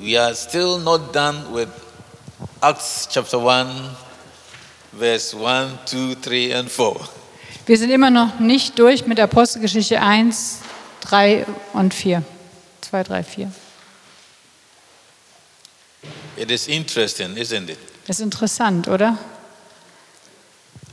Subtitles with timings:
[0.00, 1.68] We are still not done with
[2.62, 3.68] Acts chapter 1,
[4.92, 6.96] verse 1, 2, 3, and 4.
[7.66, 10.60] Wir sind immer noch nicht durch mit Apostelgeschichte 1,
[11.02, 11.44] 3
[11.74, 12.22] und 4.
[12.80, 13.52] 2, 3, 4.
[16.36, 17.78] It is interesting, isn't it?
[18.08, 19.18] Ist interessant, oder?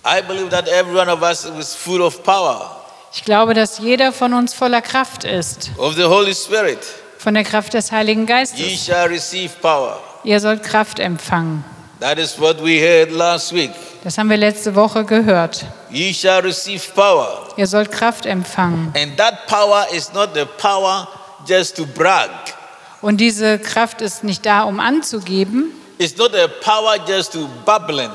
[0.06, 2.84] I believe that every one of us is full of power,
[3.14, 6.80] Ich glaube, dass jeder von uns voller Kraft ist, of the Holy Spirit.
[7.18, 8.86] Von der Kraft des Heiligen Ye Geistes.
[8.86, 10.00] shall receive power.
[10.24, 11.64] Ihr sollt Kraft empfangen.
[12.00, 13.72] That is what we heard last week.
[14.04, 15.66] Das haben wir letzte Woche gehört.
[15.90, 17.48] Ye shall receive power.
[17.58, 18.94] Ihr sollt Kraft empfangen.
[18.96, 21.08] And that power is not the power
[21.48, 22.30] just to brag.
[23.02, 28.12] Und diese Kraft ist nicht da, um anzugeben, It's not a power just to babbling,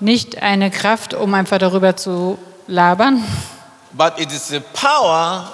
[0.00, 3.24] nicht eine Kraft, um einfach darüber zu labern,
[3.92, 5.50] but it is a power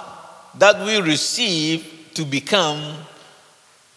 [0.59, 1.85] that we receive
[2.19, 2.97] to become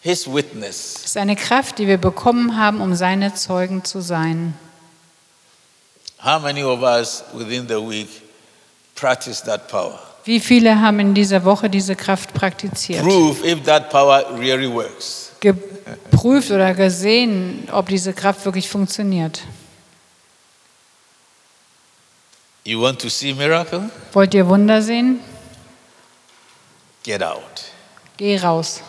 [0.00, 0.94] his witness.
[0.96, 4.54] es ist eine Kraft, die wir bekommen haben, um seine Zeugen zu sein.
[6.24, 8.08] How many of us within the week
[8.94, 9.98] practice that power?
[10.24, 13.02] Wie viele haben in dieser Woche diese Kraft praktiziert?
[13.02, 15.32] Prove if that power really works.
[15.40, 19.42] Geprüft oder gesehen, ob diese Kraft wirklich funktioniert.
[22.64, 23.90] You want to see miracle?
[24.12, 25.18] Wollt ihr Wunder sehen?
[27.02, 27.71] Get out.
[28.22, 28.82] Geh raus.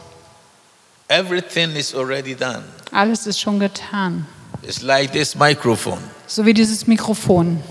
[1.07, 2.63] Everything is already done.
[2.91, 4.27] Alles ist schon getan.
[4.61, 5.97] It's like this microphone.
[6.27, 7.63] So wie dieses Mikrofon.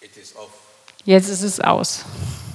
[0.00, 0.50] It is off.
[1.06, 2.04] Jetzt ist es aus.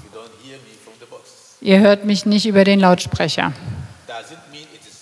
[0.05, 1.57] You don't hear me from the box.
[1.59, 3.51] Ihr hört mich nicht über den Lautsprecher.
[4.07, 5.01] Does it mean it is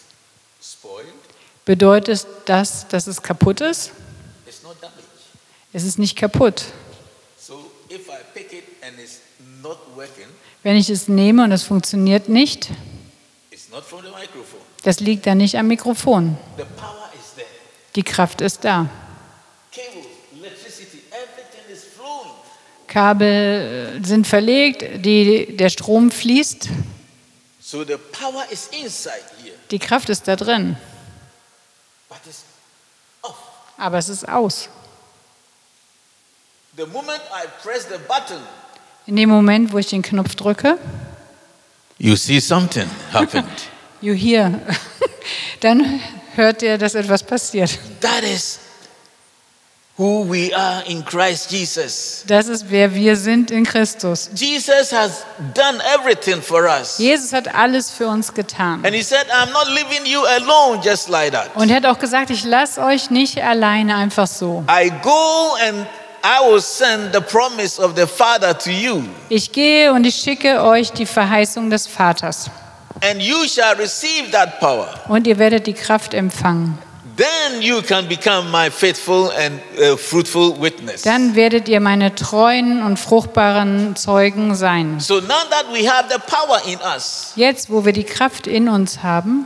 [0.59, 1.13] spoiled?
[1.65, 3.91] Bedeutet das, dass es kaputt ist?
[4.47, 5.03] It's not damaged.
[5.71, 6.63] Es ist nicht kaputt.
[7.39, 8.70] So if I pick it
[10.63, 12.69] Wenn ich es nehme und es funktioniert nicht,
[14.83, 16.37] das liegt dann nicht am Mikrofon.
[17.95, 18.89] Die Kraft ist da.
[22.91, 26.67] Kabel äh, sind verlegt, die, der Strom fließt,
[29.71, 30.75] die Kraft ist da drin,
[33.77, 34.67] aber es ist aus.
[36.75, 38.41] The moment I press the button,
[39.11, 40.77] In dem Moment, wo ich den Knopf drücke,
[41.97, 43.45] you see something happened.
[44.01, 44.61] you hear,
[45.59, 45.99] dann
[46.35, 47.77] hört ihr, dass etwas passiert.
[47.99, 48.59] that is
[49.97, 52.23] who we are in Christ Jesus.
[52.25, 54.29] Das ist, wer wir sind in Christus.
[54.33, 56.97] Jesus has done everything for us.
[56.97, 58.85] Jesus hat alles für uns getan.
[58.85, 61.53] And he said, I'm not leaving you alone just like that.
[61.55, 64.63] Und er hat auch gesagt, ich lasse euch nicht alleine einfach so.
[64.69, 65.85] I go and
[66.23, 70.61] I will send the promise of the Father to you, Ich gehe und ich schicke
[70.63, 72.49] euch die Verheißung des Vaters.
[73.03, 74.87] and you shall receive that power.
[75.07, 76.77] Und ihr werdet die Kraft empfangen.
[77.17, 81.01] Then you can become my faithful and uh, fruitful witness.
[81.01, 84.99] Dann werdet ihr meine treuen und fruchtbaren Zeugen sein.
[84.99, 88.69] So now that we have the power in us, Jetzt, wo wir die Kraft in
[88.69, 89.45] uns haben,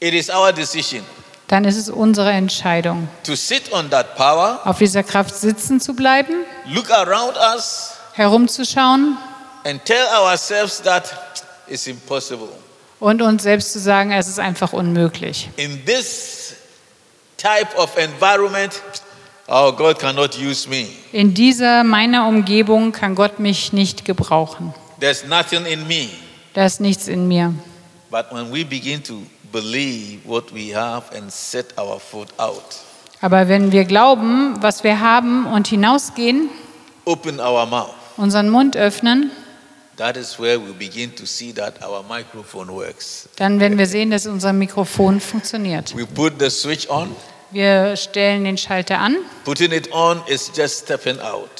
[0.00, 1.02] it is our decision
[1.48, 5.94] dann ist es unsere Entscheidung, to sit on that power, auf dieser Kraft sitzen zu
[5.94, 9.16] bleiben, look around us, herumzuschauen
[9.64, 11.12] and tell ourselves that
[11.66, 12.48] it's impossible.
[13.00, 15.50] und uns selbst zu sagen, es ist einfach unmöglich.
[15.56, 16.54] In this
[17.36, 18.82] type of environment,
[19.46, 20.86] oh, God cannot use me.
[21.12, 24.74] In dieser meiner Umgebung kann Gott mich nicht gebrauchen.
[25.00, 26.08] There's nothing in me.
[26.54, 27.54] Da ist nichts in mir.
[28.10, 29.22] But when we begin to
[29.52, 32.62] believe what we have and set our foot out,
[33.20, 36.50] Aber wenn wir glauben, was wir haben und hinausgehen,
[37.04, 39.30] open our mouth, unseren Mund öffnen,
[39.96, 43.28] that is where we begin to see that our microphone works.
[43.36, 45.96] dann werden wir sehen, dass unser Mikrofon funktioniert.
[45.96, 47.14] We put the switch on,
[47.50, 49.16] Wir stellen den Schalter an.
[49.44, 51.50] putting it on is just stepping out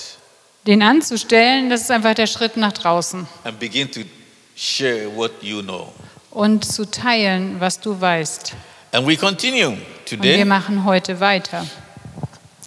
[0.67, 3.27] Den anzustellen, das ist einfach der Schritt nach draußen.
[3.45, 4.01] and begin to
[4.55, 5.93] share what you know.
[6.39, 8.53] Und zu teilen, was du weißt.
[8.93, 9.79] And we continue Und
[10.11, 10.45] wir today.
[10.45, 11.67] machen heute weiter.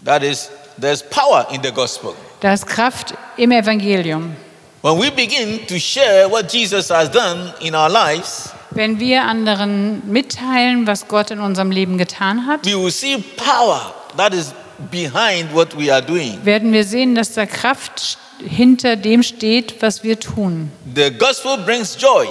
[0.04, 2.14] That is, there's power in the gospel.
[2.42, 4.36] Da ist Kraft im Evangelium.
[4.82, 10.02] When we begin to share what Jesus has done in our lives, Wenn wir anderen
[10.06, 14.54] mitteilen, was Gott in unserem Leben getan hat, we will see power that is
[14.92, 16.38] behind what we are doing.
[16.44, 20.72] werden wir sehen, dass da Kraft hinter dem steht, was wir tun.
[20.94, 22.28] The gospel brings joy,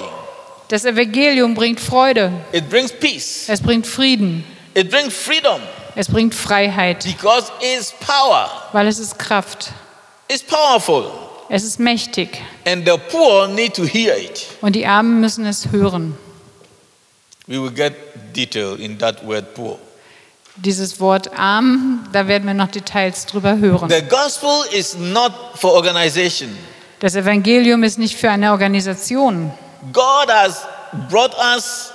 [0.70, 5.60] Das Evangelium bringt Freude, it brings peace, es bringt Frieden, it brings freedom
[5.96, 8.48] es bringt Freiheit, because it's power.
[8.70, 9.72] weil es ist Kraft.
[10.28, 11.10] It's powerful.
[11.48, 14.46] Es ist mächtig and the poor need to hear it.
[14.60, 16.16] und die Armen müssen es hören.
[17.48, 17.92] We will get
[18.36, 19.76] detail in that word poor.
[20.54, 23.90] Dieses Wort arm, da werden wir noch Details drüber hören.
[23.90, 26.56] The gospel is not for organization.
[27.00, 29.50] Das Evangelium ist nicht für eine Organisation.
[29.92, 30.66] God has
[31.08, 31.92] brought us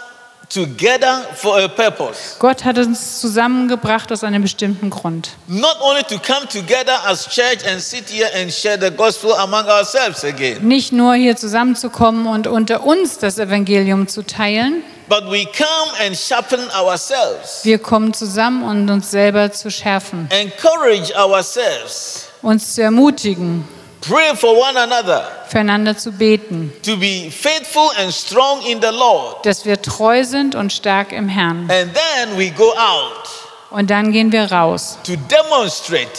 [0.50, 2.38] together for a purpose.
[2.40, 5.32] Gott hat uns zusammengebracht aus einem bestimmten Grund.
[5.48, 9.66] Not only to come together as church and sit here and share the gospel among
[9.68, 14.84] ourselves again, Nicht nur hier zusammenzukommen und unter uns das Evangelium zu teilen.
[15.10, 21.14] but we come and sharpen ourselves, Wir kommen zusammen, um uns selber zu schärfen, encourage
[21.16, 23.68] ourselves, uns zu ermutigen,
[24.08, 29.46] pray for one another, füreinander zu beten, to be faithful and strong in the Lord.
[29.46, 31.70] dass wir treu sind und stark im Herrn.
[31.70, 33.28] And then we go out
[33.72, 36.10] Und dann gehen wir raus, to demonstrate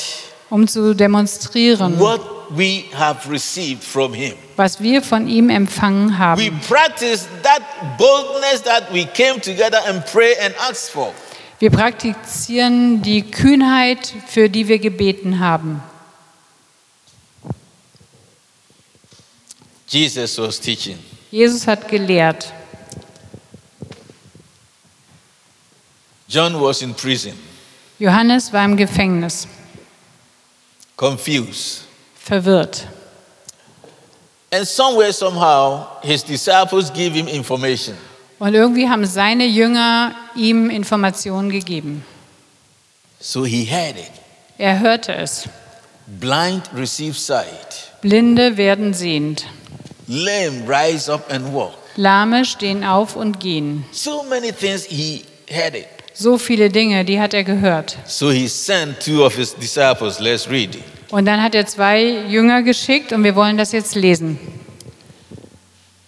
[0.50, 4.34] um zu demonstrieren, what we have received from Him.
[4.56, 6.60] was wir von ihm empfangen We haben.
[6.68, 7.62] practice that
[7.98, 11.12] boldness that we came together and pray and ask for.
[11.58, 15.82] Wir praktizieren die Kühnheit, für die wir gebeten haben.
[19.88, 20.98] Jesus was teaching.
[21.30, 22.52] Jesus hat gelehrt.
[26.28, 27.34] John was in prison,
[27.98, 29.46] Johannes war im Gefängnis,
[30.96, 31.84] confused.
[32.18, 32.86] verwirrt.
[34.52, 37.96] And somewhere, somehow, his disciples give him information.
[38.38, 42.04] Und irgendwie haben seine Jünger ihm Informationen gegeben.
[43.20, 44.10] So he heard it.
[44.58, 45.48] Er hörte es.
[46.06, 47.90] Blind receive sight.
[48.02, 49.46] Blinde werden sehend.
[50.08, 51.74] Lame rise up and walk.
[51.96, 53.84] Lahme stehen auf und gehen.
[53.90, 55.86] So many things he heard it.
[56.14, 57.96] So viele Dinge, die hat er gehört.
[58.06, 60.18] So he sent two of his disciples.
[60.18, 60.78] Let's read.
[61.10, 64.38] Und dann hat er zwei Jünger geschickt und wir wollen das jetzt lesen.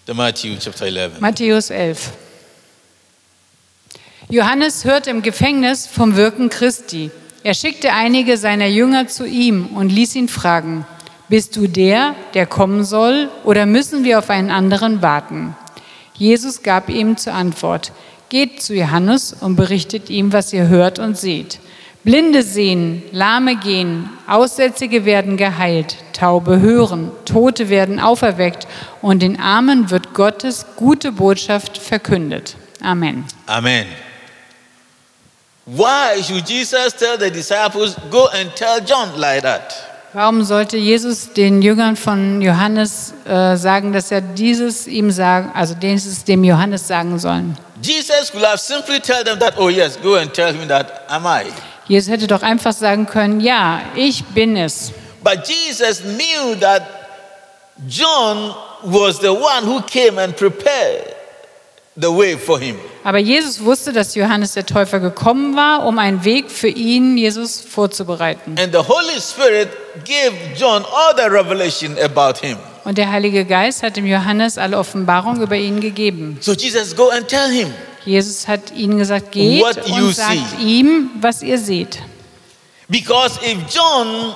[0.07, 1.21] The Matthew chapter 11.
[1.21, 2.11] Matthäus 11.
[4.31, 7.11] Johannes hörte im Gefängnis vom Wirken Christi.
[7.43, 10.87] Er schickte einige seiner Jünger zu ihm und ließ ihn fragen,
[11.29, 15.57] bist du der, der kommen soll, oder müssen wir auf einen anderen warten?
[16.15, 17.93] Jesus gab ihm zur Antwort,
[18.29, 21.61] geht zu Johannes und berichtet ihm, was ihr hört und seht.
[22.05, 28.67] Blinde sehen, Lahme gehen, Aussätzige werden geheilt, Taube hören, Tote werden auferweckt
[29.03, 32.57] und den Armen wird Gottes gute Botschaft verkündet.
[32.83, 33.25] Amen.
[33.47, 33.87] Amen.
[35.67, 39.88] Why should Jesus tell the disciples, go and tell John like that?
[40.15, 45.75] Warum sollte Jesus den Jüngern von Johannes äh, sagen, dass er dieses ihm sagen, also
[45.75, 47.59] dieses dem Johannes sagen sollen?
[47.83, 51.27] Jesus could have simply tell them that, oh yes, go and tell him that am
[51.27, 51.53] I.
[51.89, 54.93] Jesus hätte doch einfach sagen können, ja, ich bin es.
[55.23, 56.83] But Jesus knew that
[57.87, 61.15] John was the one who came and prepared
[61.97, 62.77] the way for him.
[63.05, 67.61] Aber Jesus wusste, dass Johannes der Täufer gekommen war, um einen Weg für ihn, Jesus,
[67.61, 68.57] vorzubereiten.
[68.59, 69.69] And the Holy Spirit
[70.05, 72.57] gave John all the revelation about him.
[72.85, 76.39] Und der Heilige Geist hat dem Johannes alle Offenbarung über ihn gegeben.
[76.41, 77.73] So Jesus, go and tell him.
[78.05, 80.81] Jesus hat ihnen gesagt, geht What you und sagt see.
[80.81, 81.99] ihm, was ihr seht.
[82.89, 84.35] Because if John,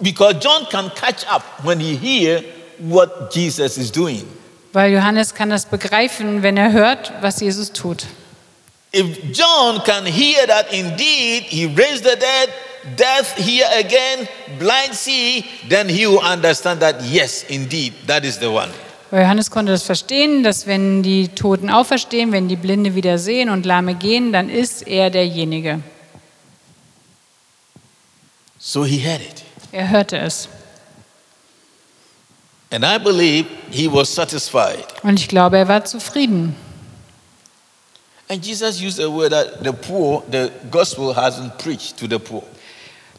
[0.00, 2.42] because John can catch up when he hear
[2.78, 4.24] what Jesus is doing.
[4.74, 8.06] Weil Johannes kann das begreifen, wenn er hört, was Jesus tut.
[8.92, 12.48] If John can hear that indeed he raised the dead,
[12.96, 14.26] death here again,
[14.58, 18.68] blind see, then he will understand that yes, indeed, that is the one.
[19.12, 23.50] Weil Johannes konnte das verstehen, dass wenn die Toten auferstehen, wenn die Blinde wieder sehen
[23.50, 25.82] und Lahme gehen, dann ist er derjenige.
[28.58, 29.44] So he heard it.
[29.70, 30.48] Er hörte es.
[32.74, 34.84] And I believe he was satisfied.
[35.04, 36.56] Und ich glaube, er war zufrieden.
[38.28, 42.42] And Jesus used a word that the poor, the gospel hasn't preached to the poor.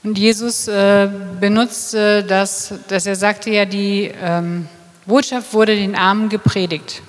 [0.03, 1.07] Und Jesus äh,
[1.39, 4.67] benutzte das, dass er sagte ja, die ähm,
[5.05, 7.01] Botschaft wurde den Armen gepredigt.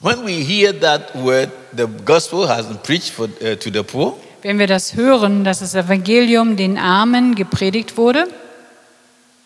[0.00, 4.58] When we hear that word, the gospel hasn't preached for, uh, to the poor, Wenn
[4.58, 8.26] wir das hören, dass das Evangelium den Armen gepredigt wurde,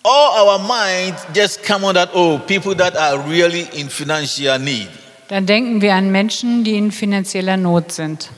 [0.06, 4.88] all our minds just come on that, oh, people that are really in financial need.
[5.28, 8.30] dann denken wir an Menschen, die in finanzieller Not sind.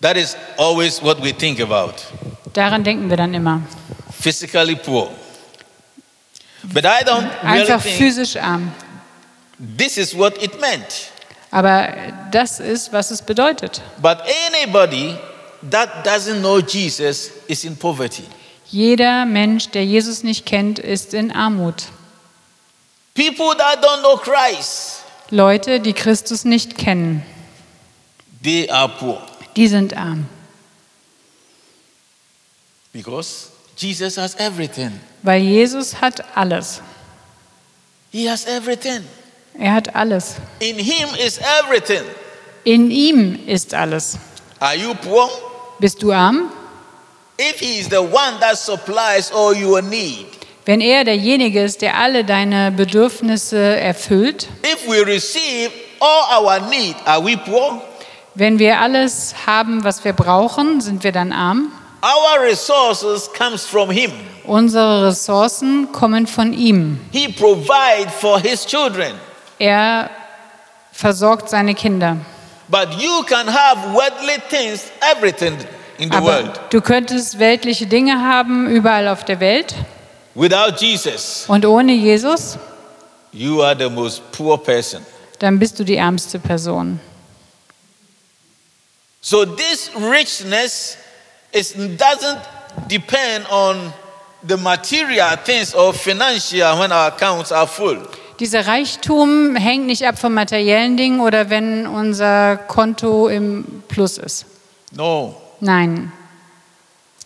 [0.00, 1.94] That is always what we think about.
[2.54, 3.60] Daran denken wir dann immer.
[4.18, 5.10] Physically poor.
[6.72, 8.72] But I don't really Einfach think physisch arm.
[9.58, 11.10] this is what it meant.
[11.50, 11.88] Aber
[12.30, 13.82] das ist, was es bedeutet.
[14.00, 15.16] But anybody
[15.70, 18.24] that doesn't know Jesus is in poverty.
[18.72, 21.84] Jeder Mensch, der Jesus nicht kennt, ist in Armut.
[23.14, 27.22] People that don't know Christ, Leute, die Christus nicht kennen,
[28.42, 29.20] they are poor
[29.54, 30.26] die sind arm,
[32.94, 34.98] because Jesus has everything.
[35.22, 36.80] weil Jesus hat alles.
[38.10, 39.04] He has everything.
[39.58, 40.36] Er hat alles.
[40.60, 42.04] In Him is everything.
[42.64, 44.16] In ihm ist alles.
[44.60, 45.28] Are you poor?
[45.78, 46.50] Bist du arm?
[47.42, 50.26] If He is the one that supplies all your need,
[50.64, 56.94] Wenn er derjenige ist, der alle deine Bedürfnisse erfüllt, if we receive all our need,
[57.04, 57.82] are we poor?
[58.36, 61.72] wenn wir alles haben, was wir brauchen, sind wir dann arm?
[62.02, 64.12] Our resources comes from Him.
[64.44, 67.00] Unsere Ressourcen kommen von ihm.
[67.10, 69.14] He provides for His children.
[69.58, 70.10] Er
[70.92, 72.18] versorgt seine Kinder.
[72.68, 75.56] But you can have worldly things, everything
[76.10, 79.74] Aber du könntest weltliche Dinge haben überall auf der Welt
[80.34, 81.44] without Jesus.
[81.48, 82.58] und ohne Jesus,
[83.32, 85.02] You are the most poor person.
[85.38, 87.00] dann bist du die ärmste Person.
[89.20, 90.96] So this richness
[91.52, 92.38] is, doesn't
[92.90, 93.92] depend on
[94.46, 97.98] the material things or financial when our accounts are full.
[98.40, 104.46] Dieser Reichtum hängt nicht ab von materiellen Dingen oder wenn unser Konto im Plus ist.
[104.96, 106.10] No, Nein,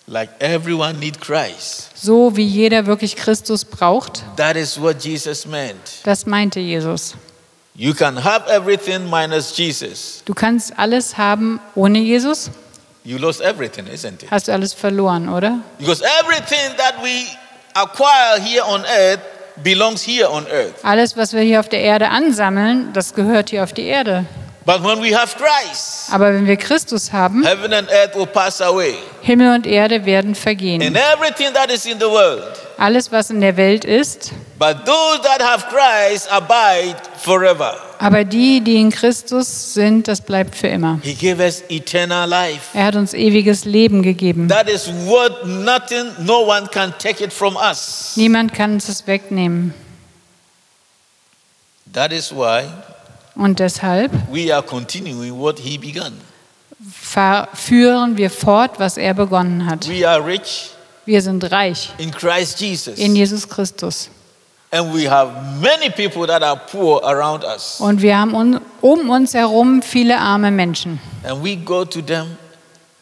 [0.06, 1.90] like everyone need Christ.
[1.96, 5.78] so wie jeder wirklich Christus braucht, That is what Jesus meant.
[6.04, 7.14] das meinte Jesus.
[7.74, 10.22] You can have everything minus Jesus.
[10.26, 12.50] Du kannst alles haben ohne Jesus,
[13.04, 14.30] You lost everything, isn't it?
[14.30, 15.60] hast du alles verloren, oder?
[15.78, 17.24] Because everything that we
[17.74, 19.20] acquire here on earth
[19.62, 20.74] belongs here on earth.
[20.84, 24.26] Alles, was wir hier auf der Erde ansammeln, das gehört hier auf die Erde.
[24.66, 28.60] But when we have Christ, Aber wenn wir Christus haben, heaven and earth will pass
[28.60, 28.96] away.
[29.22, 30.82] Himmel und Erde werden vergehen.
[30.82, 32.42] And everything that is in the world.
[32.76, 37.76] Alles, was in der Welt ist, But those that have Christ abide forever.
[38.00, 40.98] aber die, die in Christus sind, das bleibt für immer.
[41.04, 42.76] He gave us eternal life.
[42.76, 44.48] Er hat uns ewiges Leben gegeben.
[44.48, 48.14] That is what nothing, no one can take it from us.
[48.16, 49.74] Niemand kann uns das wegnehmen.
[51.92, 52.64] That is why
[53.36, 54.10] Und deshalb
[57.54, 59.88] führen wir fort, was er begonnen hat.
[59.88, 60.70] We are rich
[61.04, 62.98] Wir sind reich in Christ Jesus.
[62.98, 64.10] in Jesus Christus.
[64.72, 67.78] And we have many people that are poor around us.
[67.78, 70.98] Und wir haben un um uns herum viele arme Menschen.
[71.22, 72.36] And we go to them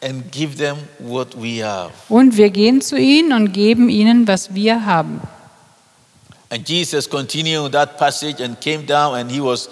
[0.02, 1.92] and give them what we have.
[2.10, 5.22] Und wir gehen zu ihnen und geben ihnen, was wir haben.
[6.50, 9.70] And Jesus continued that passage and came down and he was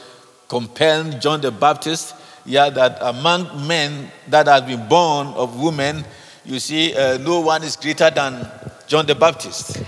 [0.53, 6.05] compelling John the Baptist, yeah, that among men that have been born of women,
[6.45, 8.47] you see, uh, no one is greater than
[8.87, 9.79] John the Baptist.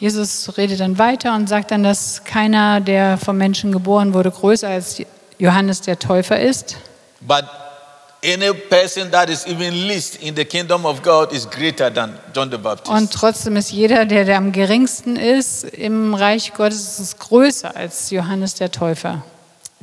[0.00, 4.68] Jesus redet dann weiter und sagt dann, dass keiner, der vom Menschen geboren wurde, größer
[4.68, 5.02] als
[5.38, 6.76] Johannes der Täufer ist.
[7.20, 7.44] But
[8.24, 12.50] any person that is even least in the kingdom of God is greater than John
[12.50, 12.88] the Baptist.
[12.88, 18.10] Und trotzdem ist jeder, der, der am geringsten ist im Reich Gottes, ist größer als
[18.10, 19.22] Johannes der Täufer.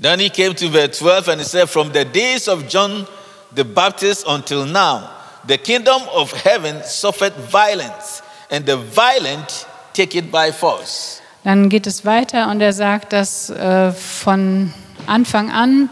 [0.01, 3.05] Then he came to verse 12 and he said, From the days of John
[3.53, 5.11] the Baptist until now,
[5.45, 11.21] the kingdom of heaven suffered violence, and the violent take it by force.
[11.43, 14.73] Dann geht es weiter und er sagt, dass äh, von
[15.07, 15.89] Anfang an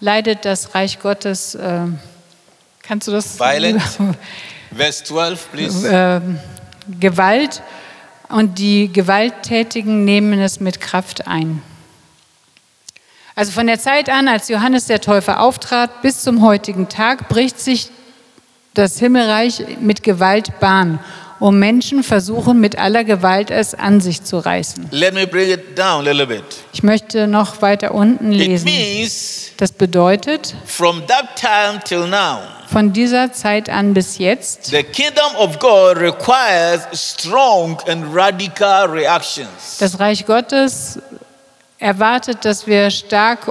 [0.00, 1.54] leidet das Reich Gottes.
[1.54, 1.86] Äh,
[2.82, 3.38] kannst du das?
[3.38, 3.82] Violent.
[4.76, 5.88] Verse 12, please.
[5.88, 6.20] äh,
[7.00, 7.62] Gewalt
[8.28, 11.62] und die Gewalttätigen nehmen es mit Kraft ein.
[13.38, 17.60] Also von der Zeit an, als Johannes der Täufer auftrat, bis zum heutigen Tag bricht
[17.60, 17.88] sich
[18.74, 20.98] das Himmelreich mit Gewalt Bahn,
[21.38, 24.88] um Menschen versuchen mit aller Gewalt es an sich zu reißen.
[24.90, 26.42] Let me bring it down a little bit.
[26.72, 28.64] Ich möchte noch weiter unten lesen.
[28.64, 34.82] means Das bedeutet, from that time till now, von dieser Zeit an bis jetzt, the
[34.82, 39.76] kingdom of God requires strong and radical reactions.
[39.78, 40.98] das Reich Gottes
[41.78, 43.48] erwartet, dass wir stark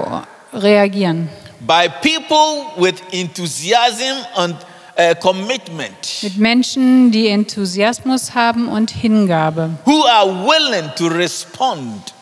[0.52, 1.28] reagieren.
[1.60, 4.54] by people with enthusiasm and
[4.98, 6.20] uh, commitment.
[6.22, 12.14] Mit Menschen, die Enthusiasmus haben und Hingabe, who are willing to respond.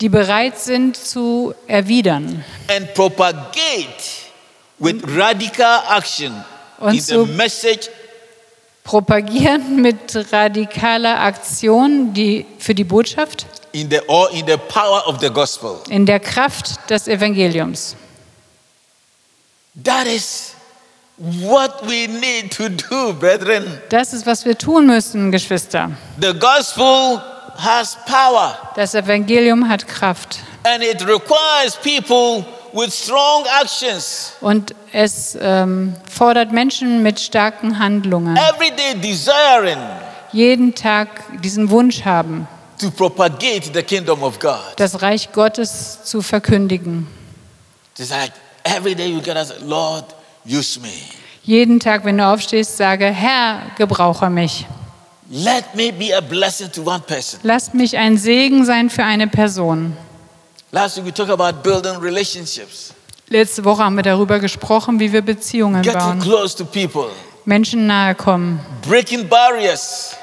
[0.00, 2.44] Die bereit sind zu erwidern.
[2.68, 4.26] And propagate
[4.78, 6.44] with radical action
[6.78, 7.88] Und in the message
[8.86, 15.20] propagieren mit radikaler Aktion die, für die Botschaft in the or in the power of
[15.20, 17.96] the gospel in der Kraft des Evangeliums.
[19.84, 20.54] that is
[21.18, 23.80] what we need to do, brethren.
[23.88, 25.90] Das ist, was wir tun müssen, Geschwister.
[26.20, 27.20] The gospel
[27.56, 32.44] has power Das Evangelium hat Kraft and it requires people
[32.76, 39.78] with strong actions, und es ähm, fordert Menschen mit starken Handlungen, every day desiring
[40.32, 41.08] jeden Tag
[41.42, 42.46] diesen Wunsch haben,
[42.78, 44.74] to propagate the kingdom of God.
[44.76, 47.06] das Reich Gottes zu verkündigen.
[47.98, 48.32] It's like
[48.64, 50.04] every day you get us, Lord,
[50.44, 50.90] use me.
[51.42, 54.66] Jeden Tag, wenn du aufstehst, sage, Herr, gebrauche mich.
[55.30, 57.40] Let me be a blessing to one person.
[57.42, 59.96] Lass mich ein Segen sein für eine Person.
[60.72, 62.92] Last week we talked about building relationships,
[63.28, 67.10] Letzte Woche haben wir darüber gesprochen, wie wir Beziehungen bauen, close to people,
[67.44, 70.16] Menschen nahe kommen, breaking barriers.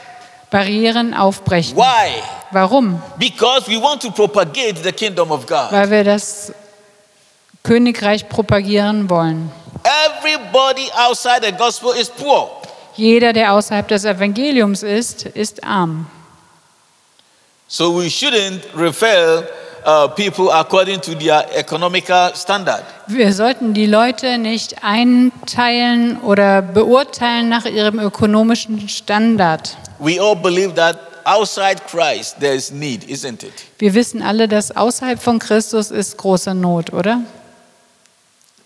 [0.49, 1.75] Barrieren aufbrechen.
[1.75, 2.21] Why?
[2.51, 3.01] Warum?
[3.17, 5.71] Because we want to propagate the kingdom of God.
[5.71, 6.53] Weil wir das
[7.63, 9.51] Königreich propagieren wollen.
[9.83, 12.51] Everybody outside the gospel is poor.
[12.95, 16.05] Jeder, der außerhalb des Evangeliums ist, ist arm.
[17.67, 19.47] So we shouldn't refer
[19.85, 22.83] uh, people according to their economical standard.
[23.07, 29.77] Wir sollten die Leute nicht einteilen oder beurteilen nach ihrem ökonomischen Standard.
[29.99, 33.53] We all believe that outside Christ there is need, isn't it?
[33.79, 37.21] Wir wissen alle, dass außerhalb von Christus ist große Not, oder?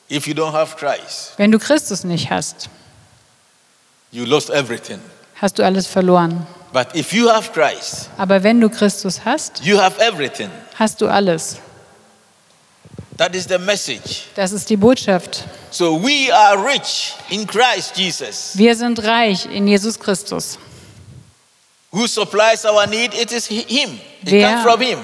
[0.10, 2.70] If you don't have Christ, Wenn du Christus nicht hast,
[4.12, 5.00] you lost everything.
[5.36, 6.48] hast du alles verloren.
[6.78, 10.52] But if you have Christ, Aber wenn du Christus hast, you have everything.
[10.78, 11.56] hast du alles.
[13.18, 14.26] That is the message.
[14.36, 15.44] Das ist die Botschaft.
[15.72, 18.52] So we are rich in Christ Jesus.
[18.54, 20.60] Wir sind reich in Jesus Christus.
[21.92, 23.12] Who supplies our need?
[23.16, 24.00] It is Hi- Him.
[24.22, 25.00] It Wer- comes from Him.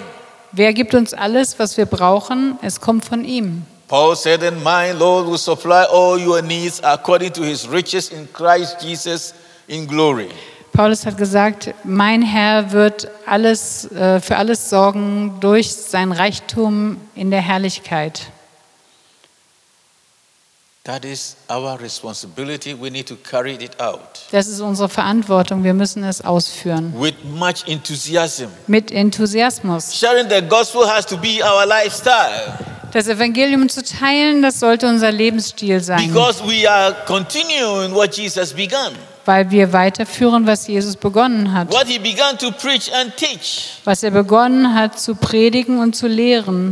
[0.52, 2.60] Wer gibt uns alles, was wir brauchen?
[2.62, 3.66] Es kommt von ihm.
[3.88, 8.32] Paul said, And my Lord will supply all your needs according to his riches in
[8.32, 9.34] Christ Jesus
[9.68, 10.30] in glory.
[10.74, 17.30] Paulus hat gesagt, mein Herr wird alles, äh, für alles sorgen durch sein Reichtum in
[17.30, 18.22] der Herrlichkeit.
[20.86, 22.76] That is our responsibility.
[22.78, 24.00] We need to carry it out
[24.32, 25.64] Das ist unsere Verantwortung.
[25.64, 26.94] Wir müssen es ausführen.
[27.00, 28.48] with much enthusiasm.
[28.68, 29.96] Mit Enthusiasmus.
[29.96, 32.58] Sharing the gospel has to be our lifestyle
[32.92, 38.52] Das Evangelium zu teilen, das sollte unser Lebensstil sein, because we are continuing what Jesus
[38.54, 38.94] began.
[39.26, 41.72] Weil wir weiterführen, was Jesus begonnen hat.
[43.84, 46.72] Was er begonnen hat zu predigen und zu lehren.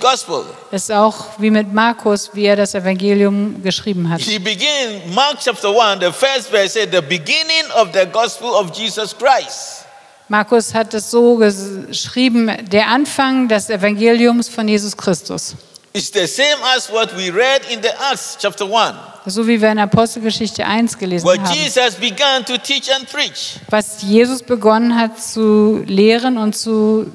[0.00, 0.44] Gospel.
[0.70, 4.20] ist auch wie mit Markus, wie er das Evangelium geschrieben hat.
[4.20, 8.76] He began, Mark chapter 1, the first verse said, the beginning of the gospel of
[8.76, 9.84] Jesus Christ.
[10.28, 15.56] Markus hat es so geschrieben, der Anfang des Evangeliums von Jesus Christus.
[15.92, 18.94] It's the same as what we read in the Acts chapter 1,
[19.26, 21.52] So wie wir in Apostelgeschichte 1 gelesen where haben.
[21.52, 23.58] Jesus began to teach and preach.
[23.70, 27.10] Was Jesus begonnen hat zu lehren und zu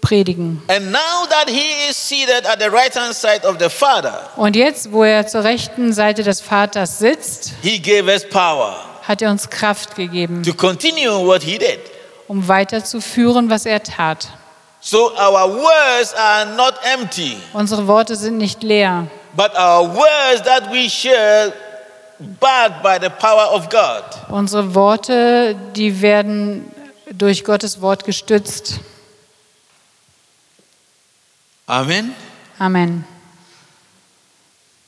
[0.00, 0.60] predigen.
[0.66, 4.56] And now that he is seated at the right hand side of the Father, Und
[4.56, 9.30] jetzt, wo er zur rechten Seite des Vaters sitzt, he gave us power hat er
[9.30, 11.78] uns Kraft gegeben, to continue what he did.
[12.26, 14.30] um weiterzuführen, was er tat.
[14.86, 20.70] So our words are not empty, Unsere Worte sind nicht leer, but our words that
[20.70, 21.52] we share
[22.38, 24.04] backed by the power of God.
[24.28, 26.70] Unsere Worte, die werden
[27.12, 28.78] durch Gottes Wort gestützt.
[31.66, 32.14] Amen.
[32.60, 33.04] Amen.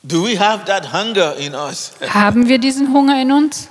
[0.05, 1.91] Do we have that hunger in us?
[2.09, 3.67] Haben wir diesen Hunger in uns?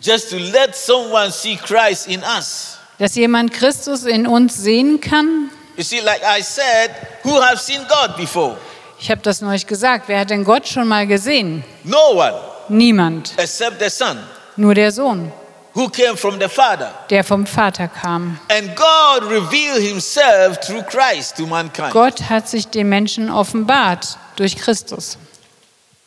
[0.00, 2.77] Just to let someone see Christ in us.
[2.98, 5.50] Dass jemand Christus in uns sehen kann?
[5.76, 6.90] You see, like I said,
[7.22, 8.56] who have seen God before?
[9.00, 10.08] Ich habe das neulich gesagt.
[10.08, 11.62] Wer hat denn Gott schon mal gesehen?
[11.84, 12.34] No one
[12.68, 13.32] Niemand.
[13.36, 14.18] except the Son,
[14.56, 15.30] Nur der Sohn,
[15.74, 16.92] who came from the Father.
[17.08, 18.40] der vom Vater kam.
[18.50, 21.92] And God revealed himself through Christ to mankind.
[21.92, 25.16] Gott hat sich den Menschen offenbart durch Christus.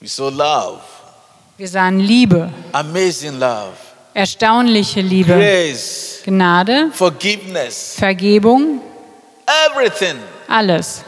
[0.02, 0.82] We saw love,
[1.58, 3.72] Wir sahen Liebe, amazing love,
[4.14, 8.82] erstaunliche Liebe, grace, Gnade, forgiveness, Vergebung,
[9.70, 10.18] everything.
[10.48, 11.04] alles.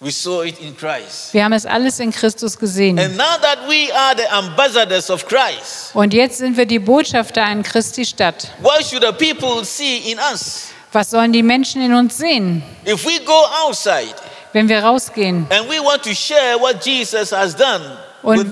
[0.00, 1.32] We saw it in Christ.
[1.34, 3.00] Wir haben es alles in Christus gesehen.
[3.00, 7.42] And now that we are the ambassadors of Christ, Und jetzt sind wir die Botschafter
[7.44, 8.48] an Christi Stadt.
[8.62, 10.68] what should the people see in us?
[10.92, 14.14] Was sollen die Menschen in uns sehen, If we go outside
[14.52, 17.82] wenn wir rausgehen and we want to share what Jesus has done
[18.22, 18.50] und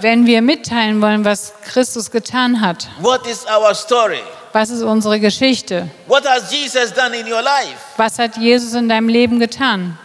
[0.00, 2.88] wenn wir mitteilen wollen, was Christus getan hat?
[3.00, 4.22] what is our story?
[4.52, 5.88] Was ist unsere Geschichte?
[6.06, 7.78] What has Jesus done in your life?
[7.96, 9.96] Was hat Jesus in deinem Leben getan?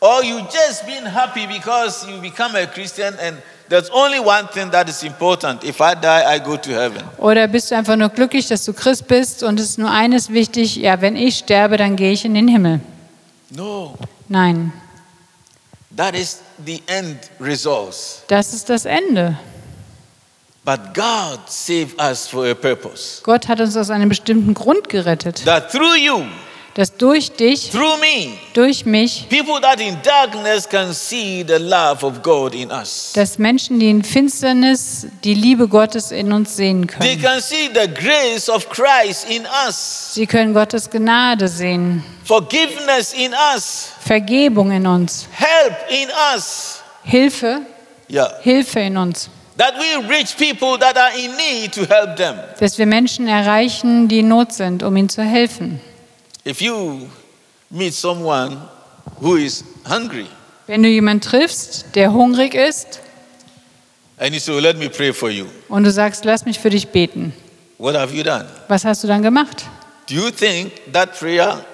[0.00, 3.36] Or you just been happy because you become a Christian and
[3.68, 5.62] there's only one thing that is important.
[5.62, 7.02] If I die, I go to heaven.
[7.18, 10.30] Oder bist du einfach nur glücklich, dass du Christ bist und es ist nur eines
[10.30, 12.80] wichtig, ja, wenn ich sterbe, dann gehe ich in den Himmel.
[13.50, 13.96] No,
[14.28, 14.72] Nein,
[15.96, 18.22] that is the end results.
[18.28, 19.38] das ist das Ende.
[20.64, 23.22] But God saved us for a purpose.
[23.22, 26.22] Gott hat uns aus einem bestimmten Grund gerettet, That through you,
[26.74, 29.26] dass durch dich, through me, durch mich,
[33.14, 37.02] dass Menschen, die in Finsternis die Liebe Gottes in uns sehen können.
[40.12, 45.26] Sie können Gottes Gnade sehen, forgiveness in us, Vergebung in uns,
[45.88, 46.08] in.
[47.02, 47.62] Hilfe,
[48.12, 48.28] Yeah.
[48.42, 49.30] Hilfe in uns.
[49.56, 49.72] Dass
[52.78, 55.80] wir Menschen erreichen, die in Not sind, um ihnen zu helfen.
[56.46, 57.08] If you
[57.70, 58.56] meet someone
[59.20, 60.26] who is hungry
[60.66, 63.00] Wenn du jemanden triffst, der hungrig ist
[64.18, 66.70] and you say, "Oh, Let me pray for you, und du sagst, lass mich für
[66.70, 67.32] dich beten,
[67.78, 68.46] what have you done?
[68.68, 69.64] was hast du dann gemacht?
[70.08, 71.64] Do you think that prayer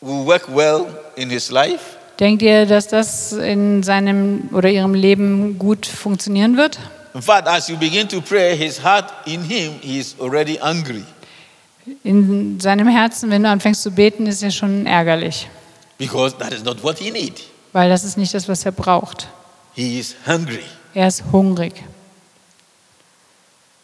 [0.00, 1.96] will work well in his life?
[2.18, 6.78] Denkt ihr, dass das in seinem oder ihrem Leben gut funktionieren wird?
[7.14, 11.04] In fact, as you begin to pray, his heart in him he is already angry
[12.02, 15.48] In seinem Herzen, wenn du anfängst zu beten, ist er schon ärgerlich,
[15.98, 17.42] because that is not what he needs.
[17.72, 19.28] weil das ist nicht das, was er braucht.
[19.74, 20.64] He is hungry.
[20.94, 21.74] Er ist hungrig.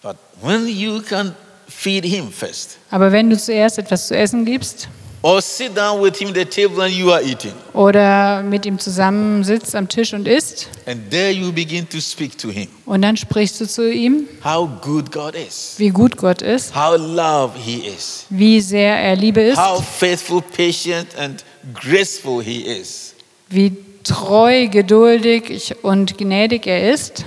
[0.02, 1.34] But when you can
[1.68, 4.88] feed him first, Aber wenn du zuerst etwas zu essen gibst
[5.22, 8.78] or sit down with him at the table and you are eating, oder mit ihm
[8.78, 10.68] zusammen sitzt am Tisch und isst.
[10.86, 12.66] And there you begin to speak to him.
[12.86, 16.96] Und dann sprichst du zu ihm, how good God is, wie gut Gott ist, how
[16.98, 23.14] love he is, wie sehr er Liebe ist, how faithful, patient, and graceful he is.
[23.48, 27.24] wie treu, geduldig und gnädig er ist,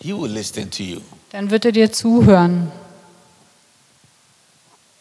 [0.00, 1.00] He will listen to you.
[1.32, 2.70] dann wird er dir zuhören.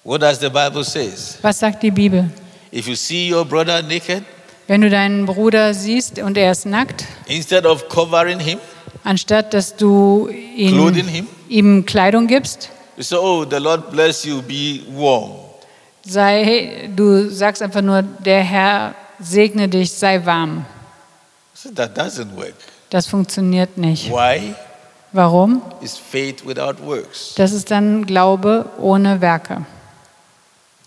[0.04, 1.38] What does the Bible says?
[1.42, 2.30] Was sagt die Bibel?
[2.72, 4.24] If you see your brother naked,
[4.68, 8.60] Wenn du deinen Bruder siehst und er ist nackt, instead of covering him,
[9.04, 14.24] anstatt dass du clothing ihn, him, ihm Kleidung gibst, you say, "Oh, the Lord bless
[14.26, 14.42] you.
[14.42, 15.44] Be warm."
[16.06, 20.66] sei, hey, du sagst einfach nur, der Herr segne dich, sei warm.
[21.54, 22.56] So that doesn't work.
[22.90, 24.12] Das funktioniert nicht.
[24.12, 24.54] Why?
[25.12, 25.62] Warum?
[25.82, 27.34] It's faith without works.
[27.36, 29.66] Das ist dann Glaube ohne Werke.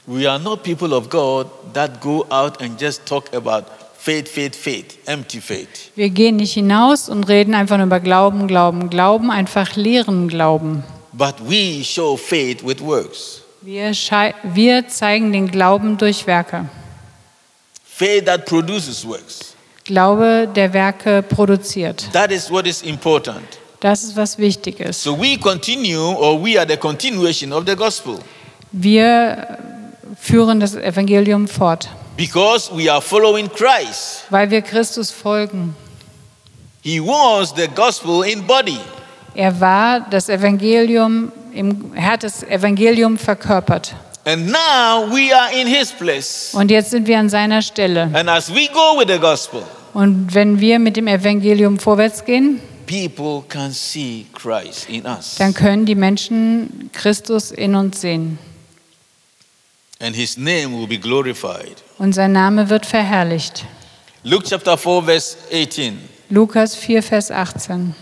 [0.09, 3.65] We are not people of God that go out and just talk about
[3.99, 5.91] faith, faith, faith, empty faith.
[5.97, 10.85] Wir gehen nicht hinaus und reden einfach nur über Glauben, Glauben, Glauben, einfach leeren Glauben.
[11.13, 13.43] But we show faith with works.
[13.63, 13.91] Wir,
[14.45, 16.69] wir zeigen den Glauben durch Werke.
[17.85, 19.57] Faith that produces works.
[19.85, 22.07] Glaube, der Werke produziert.
[22.13, 23.59] That is what is important.
[23.81, 25.03] Das ist, was wichtig ist.
[25.03, 28.21] So we continue, or we are the continuation of the gospel.
[28.71, 29.59] Wir
[30.19, 34.25] führen das Evangelium fort, Because we are following Christ.
[34.31, 35.75] weil wir Christus folgen.
[36.83, 38.79] He was the gospel in body.
[39.35, 43.95] Er war das Evangelium, im, er hat das Evangelium verkörpert.
[44.25, 46.51] And now we are in his place.
[46.55, 48.11] Und jetzt sind wir an seiner Stelle.
[48.15, 49.63] And as we go with the gospel,
[49.95, 55.37] Und wenn wir mit dem Evangelium vorwärts gehen, people can see Christ in us.
[55.39, 58.39] dann können die Menschen Christus in uns sehen.
[59.99, 61.83] And his name will be glorified.
[61.99, 63.65] Und sein Name wird verherrlicht.
[64.25, 65.99] Luke chapter 4, verse 18.
[66.29, 67.95] Lukas 4, Vers 18.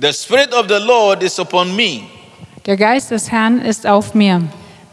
[0.00, 2.02] The Spirit of the Lord is upon me,
[2.66, 4.42] Der Geist des Herrn ist auf mir,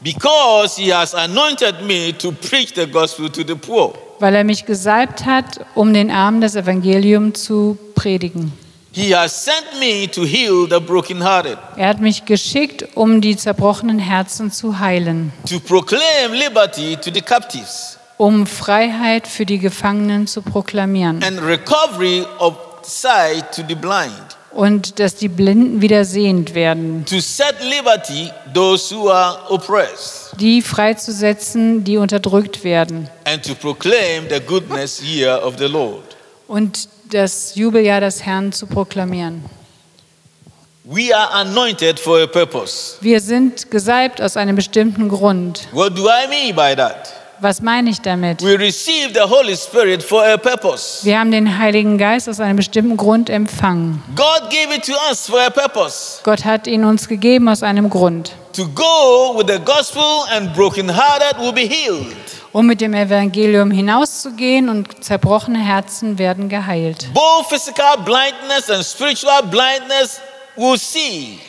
[0.03, 3.93] because he has anointed me to preach the gospel to the poor.
[4.19, 8.53] weil er mich gesalbt hat, um den Armen das Evangelium zu predigen.
[8.95, 13.97] He has sent me to heal the brokenhearted, Er hat mich geschickt, um die zerbrochenen
[13.97, 20.43] Herzen zu heilen, to proclaim liberty to the captives, um Freiheit für die Gefangenen zu
[20.43, 27.03] proklamieren and recovery of sight to the blind, und dass die Blinden wieder sehend werden,
[27.09, 34.25] to set liberty those who are oppressed, die freizusetzen, die unterdrückt werden and to proclaim
[34.29, 36.03] the goodness year of the Lord.
[36.47, 39.43] und das Jubeljahr des Herrn zu proklamieren.
[40.85, 42.97] We are anointed for a purpose.
[42.99, 45.67] Wir sind gesalbt aus einem bestimmten Grund.
[45.71, 47.13] What do I mean by that?
[47.39, 48.41] Was meine ich damit?
[48.41, 51.05] We receive the Holy Spirit for a purpose.
[51.05, 54.03] Wir haben den Heiligen Geist aus einem bestimmten Grund empfangen.
[54.15, 56.19] God gave it to us for a purpose.
[56.23, 58.33] Gott hat ihn uns gegeben aus einem Grund.
[58.53, 62.15] to go with the gospel and brokenhearted will be healed.
[62.53, 67.09] Um mit dem Evangelium hinauszugehen und zerbrochene Herzen werden geheilt.
[67.13, 70.21] Both physical blindness and spiritual blindness
[70.55, 71.39] will see.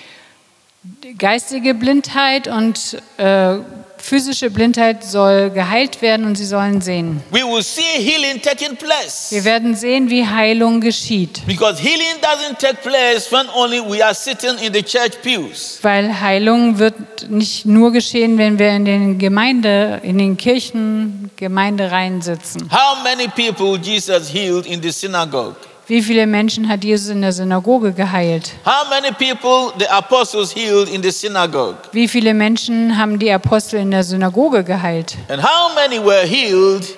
[1.17, 3.57] Geistige Blindheit und äh,
[4.05, 7.23] physische Blindheit soll geheilt werden und sie sollen sehen.
[7.31, 9.29] We will see healing taking place.
[9.31, 11.41] Wir werden sehen, wie Heilung geschieht.
[11.47, 15.79] Because healing doesn't take place when only we are sitting in the church pews.
[15.81, 22.21] Weil Heilung wird nicht nur geschehen, wenn wir in den Gemeinde, in den Kirchen, Gemeindereihen
[22.21, 22.71] sitzen.
[22.71, 25.57] How many people Jesus healed in the synagogue?
[25.87, 28.53] Wie viele Menschen hat Jesus in der Synagoge geheilt?
[28.65, 31.77] How many people the apostles healed in the synagogue?
[31.93, 35.17] Wie viele Menschen haben die Apostel in der Synagoge geheilt?
[35.29, 36.97] And how many were healed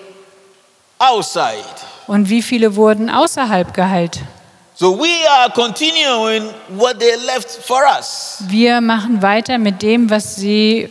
[0.99, 1.65] outside?
[2.07, 4.21] Und wie viele wurden außerhalb geheilt?
[4.77, 5.09] So we
[5.41, 6.45] are continuing
[6.77, 8.39] what they left for us.
[8.49, 10.89] Wir machen weiter mit dem, was sie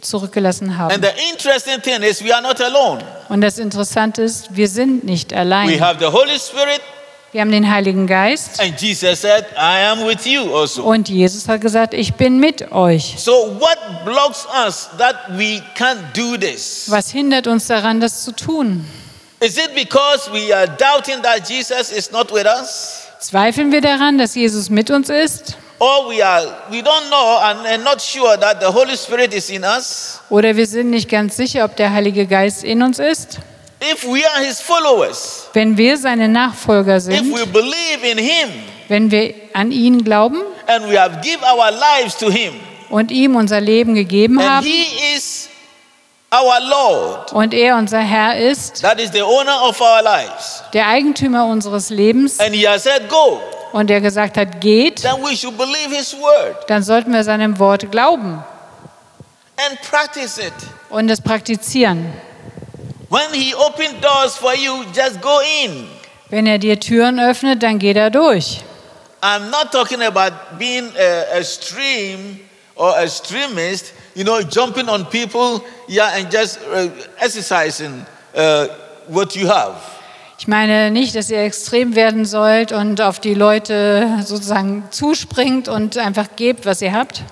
[0.00, 0.92] zurückgelassen haben.
[0.92, 3.02] And the interesting thing is we are not alone.
[3.28, 5.80] Und das Interessante ist, wir sind nicht We allein.
[5.80, 6.80] have the Holy Spirit
[7.32, 10.82] Wir haben den Heiligen Geist and Jesus said, I am with you also.
[10.84, 13.16] und Jesus hat gesagt, ich bin mit euch.
[13.18, 16.84] So what blocks us that we can't do this?
[16.88, 18.86] Was hindert uns daran, das zu tun?
[19.40, 23.02] Is it because we are doubting that Jesus is not with us?
[23.20, 25.56] Zweifeln wir daran, dass Jesus mit uns ist?
[25.78, 29.50] Or we are we don't know and, and not sure that the Holy Spirit is
[29.50, 30.20] in us?
[30.30, 33.40] Oder wir sind nicht ganz sicher, ob der Heilige Geist in uns ist?
[33.80, 38.48] If we are his followers, Wenn wir seine Nachfolger if sind, we believe in him
[38.88, 42.54] wenn wir an ihn glauben and we have give our lives to him,
[42.88, 45.48] und ihm unser Leben gegeben and haben he is
[46.32, 50.86] our Lord, und er unser Herr ist, that is the owner of our lives, der
[50.88, 53.40] Eigentümer unseres Lebens and he has said go,
[53.72, 57.58] und er gesagt hat, geht, then we should believe his word dann sollten wir seinem
[57.58, 58.42] Wort glauben
[59.68, 60.54] and practice it.
[60.88, 62.12] und es praktizieren.
[63.08, 65.86] When he opened doors for you, just go in.
[66.28, 68.62] Wenn er dir Türen öffnet, dann geht er durch.
[69.22, 72.40] I'm not talking about being a, a stream
[72.74, 76.88] or a extremist, you know, jumping on people, yeah, and just uh,
[77.20, 78.66] exercising uh,
[79.08, 79.76] what you have.
[80.38, 85.96] Ich meine nicht, dass ihr extrem werden sollt und auf die Leute sozusagen zuspringt und
[85.96, 87.22] einfach gebt, was ihr habt,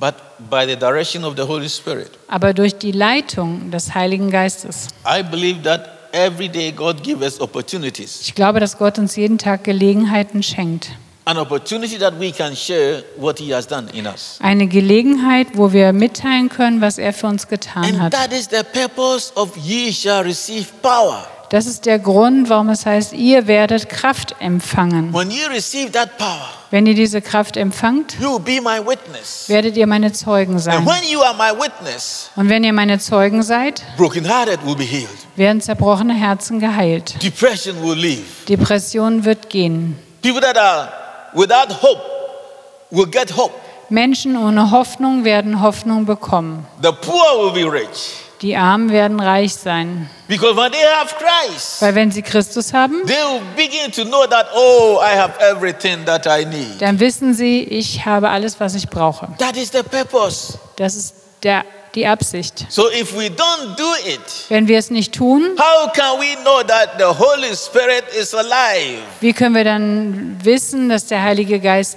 [0.00, 0.14] But
[0.48, 2.10] by the direction of the Holy Spirit.
[2.28, 4.86] aber durch die Leitung des Heiligen Geistes.
[5.04, 8.20] I believe that every day God gives us opportunities.
[8.22, 10.90] Ich glaube, dass Gott uns jeden Tag Gelegenheiten schenkt.
[11.24, 14.38] An opportunity that we can share what He has done in us.
[14.40, 18.12] Eine Gelegenheit, wo wir mitteilen können, was er für uns getan And hat.
[18.12, 21.26] that is the purpose of ye shall receive power.
[21.50, 25.12] Das ist der Grund, warum es heißt, ihr werdet Kraft empfangen.
[25.12, 30.86] When you receive that power, Wenn ihr diese Kraft empfangt, werdet ihr meine Zeugen sein.
[30.86, 33.82] witness, Und wenn ihr meine Zeugen seid,
[35.36, 37.14] werden zerbrochene Herzen geheilt.
[38.48, 39.98] Depression wird gehen.
[43.88, 46.66] Menschen ohne Hoffnung werden Hoffnung bekommen.
[46.82, 48.27] The poor will be rich.
[48.42, 50.08] Die Armen werden reich sein.
[50.28, 54.26] Because when they have Christ, Weil wenn sie Christus haben, they will begin to know
[54.26, 56.80] that, oh, I have everything that I need.
[56.80, 59.28] dann wissen sie, ich habe alles, was ich brauche.
[59.38, 60.56] That is the purpose.
[60.76, 61.64] Das ist der,
[61.96, 62.66] die Absicht.
[62.68, 64.20] So if we don't do it,
[64.50, 69.00] Wenn wir es nicht tun, how can we know that the Holy Spirit is alive?
[69.20, 71.96] wie können wir dann wissen, dass der Heilige Geist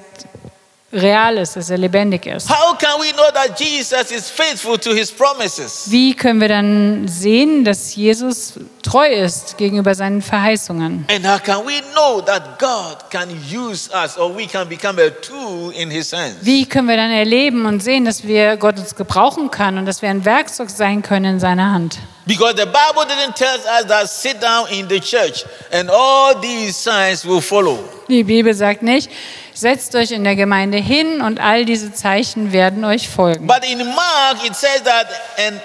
[0.94, 2.50] real ist, dass er lebendig ist?
[2.50, 5.86] How can we know that Jesus is faithful to his promises?
[5.90, 11.06] Wie können wir dann sehen, dass Jesus treu ist gegenüber seinen Verheißungen?
[11.10, 15.10] And how can we know that God can use us or we can become a
[15.10, 16.38] tool in his hands?
[16.42, 20.02] Wie können wir dann erleben und sehen, dass wir Gott uns gebrauchen kann und dass
[20.02, 22.00] wir ein Werkzeug sein können in seiner Hand?
[22.26, 26.74] Because the Bible didn't tell us that sit down in the church and all these
[26.74, 27.80] signs will follow.
[28.10, 29.10] Die Bibel sagt nicht,
[29.54, 33.48] setzt euch in der Gemeinde hin und all diese Zeichen werden euch folgen.
[33.48, 35.60] But in Mark it says that and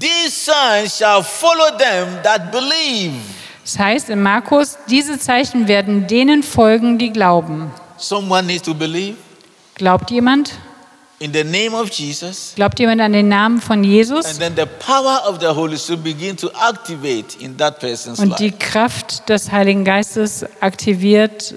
[0.00, 3.14] these signs shall follow them that believe.
[3.62, 7.72] Das heißt in Markus, diese Zeichen werden denen folgen, die glauben.
[7.96, 9.16] Someone needs to believe
[9.74, 10.52] Glaubt jemand?
[11.18, 12.52] in the name of Jesus.
[12.56, 14.26] Glaubt jemand an den Namen von Jesus?
[14.26, 18.38] And then the power of the Holy Spirit begin to activate in that person's Und
[18.38, 18.58] die life.
[18.58, 21.54] Kraft des Heiligen Geistes aktiviert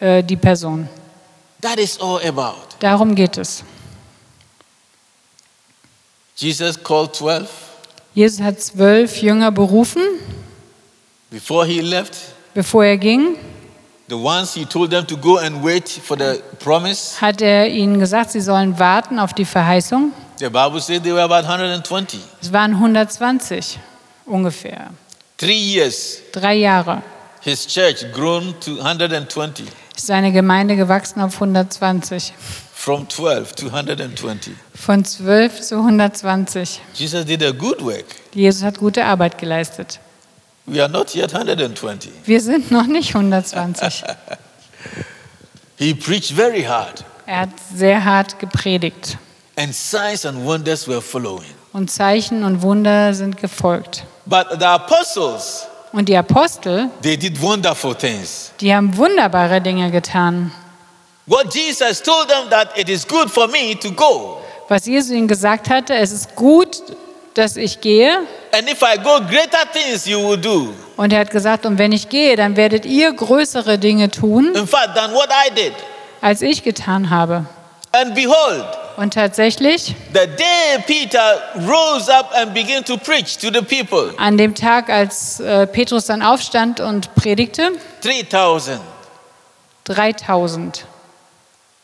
[0.00, 0.88] äh, die Person.
[1.60, 2.76] That is all about.
[2.80, 3.64] Darum geht es.
[6.36, 7.48] Jesus called 12
[8.14, 10.02] Jesus hat zwölf Jünger berufen,
[11.30, 12.16] before he left.
[12.54, 13.36] bevor er ging.
[14.08, 18.00] The ones he told them to go and wait for the promise, hat er ihnen
[18.00, 20.12] gesagt, sie sollen warten auf die Verheißung.
[20.38, 22.20] the Bible says they were about 120.
[22.40, 23.78] Es waren 120
[24.26, 24.90] ungefähr.
[25.36, 27.02] Three years, Drei Jahre
[27.40, 29.64] his church grown to 120.
[29.98, 32.32] ist seine Gemeinde gewachsen auf 120.
[32.72, 34.54] From 12 to 120.
[34.74, 36.80] Von 12 zu 120.
[36.94, 38.04] Jesus did a good work.
[38.32, 39.98] Jesus hat gute Arbeit geleistet.
[40.66, 42.12] We are not yet 120.
[42.24, 44.04] Wir sind noch nicht 120.
[45.78, 49.18] He preached very hard, Er hat sehr hart gepredigt.
[49.56, 51.50] and signs and wonders were following.
[51.72, 54.04] Und Zeichen und Wunder sind gefolgt.
[54.26, 55.66] But the apostles,
[55.98, 58.52] Und die Apostel, they did wonderful things.
[58.60, 60.52] die haben wunderbare Dinge getan.
[61.26, 64.40] What Jesus told them that it is good for me to go.
[64.68, 66.82] Was Jesus ihnen gesagt hatte, es ist gut,
[67.34, 68.18] dass ich gehe.
[68.52, 70.72] And if I go, greater things you will do.
[70.96, 74.68] Und er hat gesagt, und wenn ich gehe, dann werdet ihr größere Dinge tun, In
[74.68, 75.72] fact, than what I did.
[76.20, 77.44] als ich getan habe.
[77.90, 78.64] And behold,
[78.98, 84.36] Und tatsächlich, the day Peter rose up and began to preach to the people, an
[84.36, 88.80] dem Tag, als äh, Petrus dann aufstand und predigte, 3,000,
[89.84, 90.84] 3000,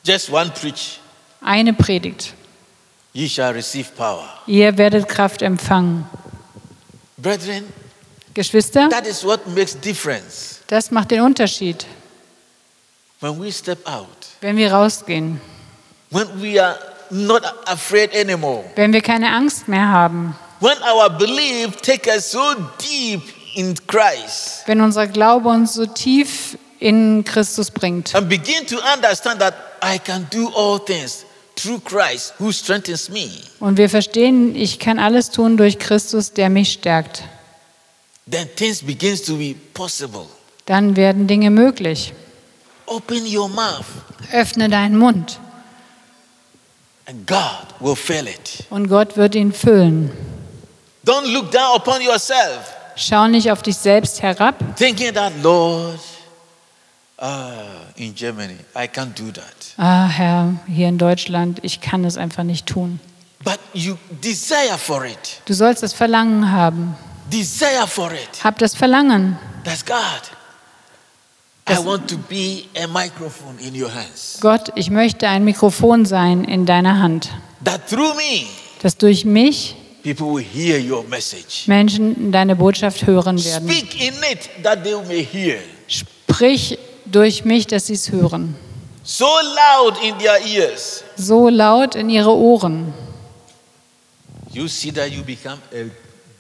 [0.04, 0.98] just one preach,
[1.40, 2.34] eine Predigt.
[3.12, 4.28] ye shall receive power.
[4.48, 6.08] Ihr werdet Kraft empfangen.
[7.16, 7.72] Brethren,
[8.34, 11.86] Geschwister, that is what makes difference das macht den Unterschied,
[13.20, 14.08] when we step out,
[14.40, 15.40] wenn wir rausgehen,
[16.10, 16.76] when we are
[17.10, 22.40] not afraid anymore, wenn wir keine Angst mehr haben, when our belief takes us so
[22.80, 23.22] deep
[23.54, 28.14] in Christ wenn unser Glaube uns so tief in Christus bringt.
[28.14, 31.24] and begin to understand that I can do all things
[31.56, 33.28] through Christ who strengthens me,
[33.60, 37.22] und wir verstehen, ich kann alles tun durch Christus, der mich stärkt,
[38.30, 40.26] then things begins to be possible.
[40.66, 42.12] dann werden Dinge möglich.
[42.86, 43.86] Open your mouth.
[44.32, 45.38] Öffne deinen Mund
[47.06, 48.64] and God will fill it.
[48.70, 50.10] und Gott wird ihn füllen.
[51.04, 55.98] Don't look down upon yourself Schau nicht auf dich selbst herab, thinking that, Lord,
[57.18, 57.52] ah,
[57.96, 59.74] in Germany, I can't do that.
[59.76, 63.00] ah Herr, hier in Deutschland, ich kann es einfach nicht tun.
[63.44, 65.42] But you desire for it.
[65.44, 66.96] Du sollst das Verlangen haben.
[67.30, 68.42] Desire for it.
[68.42, 69.38] Hab das Verlangen.
[69.64, 69.96] That's God.
[74.40, 77.30] Gott, ich möchte ein Mikrofon sein in deiner Hand,
[77.64, 78.46] That through me,
[78.82, 81.66] dass durch mich people will hear your message.
[81.66, 83.70] Menschen deine Botschaft hören werden.
[85.86, 88.54] Sprich durch mich, dass sie es hören.
[89.02, 91.04] So loud in their ears.
[91.16, 92.92] So laut in ihre Ohren.
[94.52, 95.84] You see that you become a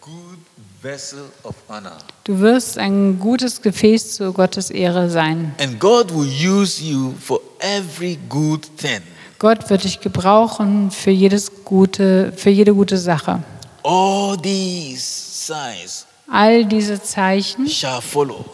[0.00, 0.38] good
[0.80, 1.98] vessel of honor.
[2.24, 5.54] Du wirst ein gutes Gefäß zu Gottes Ehre sein.
[5.60, 9.02] And God will use you for every good thing.
[9.38, 13.42] Gott wird dich gebrauchen für jedes gute, für jede gute Sache.
[13.82, 18.46] All these signs All diese Zeichen shall follow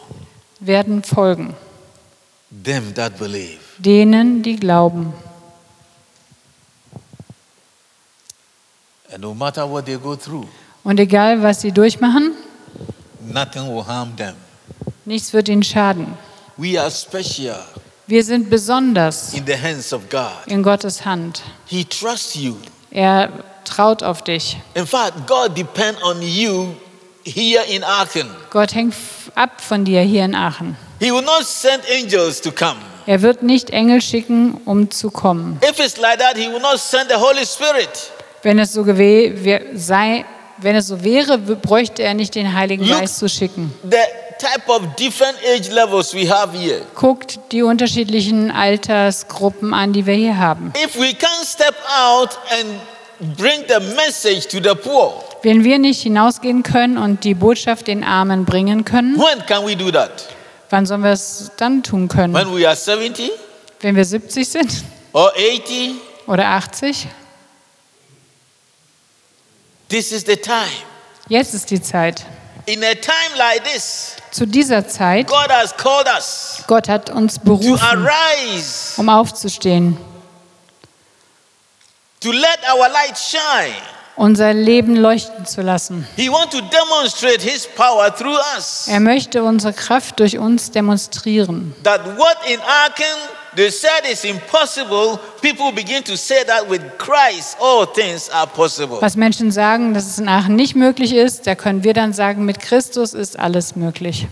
[0.59, 1.54] werden folgen
[2.64, 3.59] them that believe.
[3.78, 5.12] denen, die glauben.
[9.12, 10.46] And no matter what they go through,
[10.83, 12.33] Und egal, was sie durchmachen,
[13.20, 14.35] nothing will harm them.
[15.04, 16.14] nichts wird ihnen schaden.
[16.56, 17.56] We are special
[18.06, 20.30] Wir sind besonders in the hands of God.
[20.46, 21.42] in Gottes Hand.
[21.66, 22.56] He trusts you.
[22.90, 23.28] Er
[23.64, 24.56] traut auf dich.
[24.74, 26.74] In fact, God depends on you
[27.24, 28.28] here in Aachen.
[28.50, 28.94] Gott hängt
[29.37, 30.76] ab von dir hier in Aachen.
[30.98, 32.76] He will not send angels to come.
[33.06, 35.59] Er wird nicht Engel schicken, um zu kommen.
[35.62, 38.11] If it's like that, He will not send the Holy Spirit.
[38.42, 40.24] Wenn es so, gewe wär- sei,
[40.62, 43.01] wenn es so wäre, bräuchte er nicht den Heiligen Look.
[43.01, 43.73] Geist zu schicken.
[46.94, 50.73] Guckt die unterschiedlichen Altersgruppen an, die wir hier haben.
[55.42, 59.20] Wenn wir nicht hinausgehen können und die Botschaft den Armen bringen können,
[60.70, 62.35] wann sollen wir es dann tun können?
[62.35, 63.31] When we are 70
[63.81, 65.94] Wenn wir 70 sind or 80?
[66.27, 67.09] oder 80?
[69.90, 70.70] This is the time.
[71.29, 72.24] Jetzt ist die Zeit.
[72.66, 77.35] In a time like this, Zu dieser Zeit, God has called us Gott hat uns
[77.35, 79.97] to berufen, arise, um aufzustehen,
[82.20, 83.74] to let our light shine.
[84.14, 86.07] unser Leben leuchten zu lassen.
[86.16, 88.86] He wants to demonstrate His power through us.
[88.86, 91.74] Er möchte unsere Kraft durch uns demonstrieren.
[91.82, 93.18] That what in Aachen
[93.57, 99.01] they said is impossible, people begin to say that with Christ all things are possible.
[99.01, 102.44] Was Menschen sagen, dass es in Aachen nicht möglich ist, da können wir dann sagen,
[102.44, 104.26] mit Christus ist alles möglich.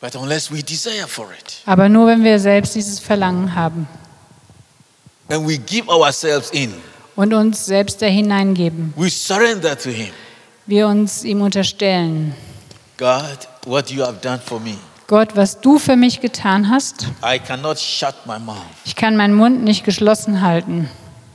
[0.00, 3.88] But unless we desire for it Aber nur wenn wir selbst dieses Verlangen haben
[5.28, 6.72] and we give ourselves in,
[7.16, 10.12] und uns selbst da hineingeben, we surrender to Him.
[10.66, 12.34] wir uns ihm unterstellen.
[12.98, 14.76] God, what you have done for me,
[15.08, 17.06] Gott, was du für mich getan hast,
[18.84, 20.88] ich kann meinen Mund nicht geschlossen halten.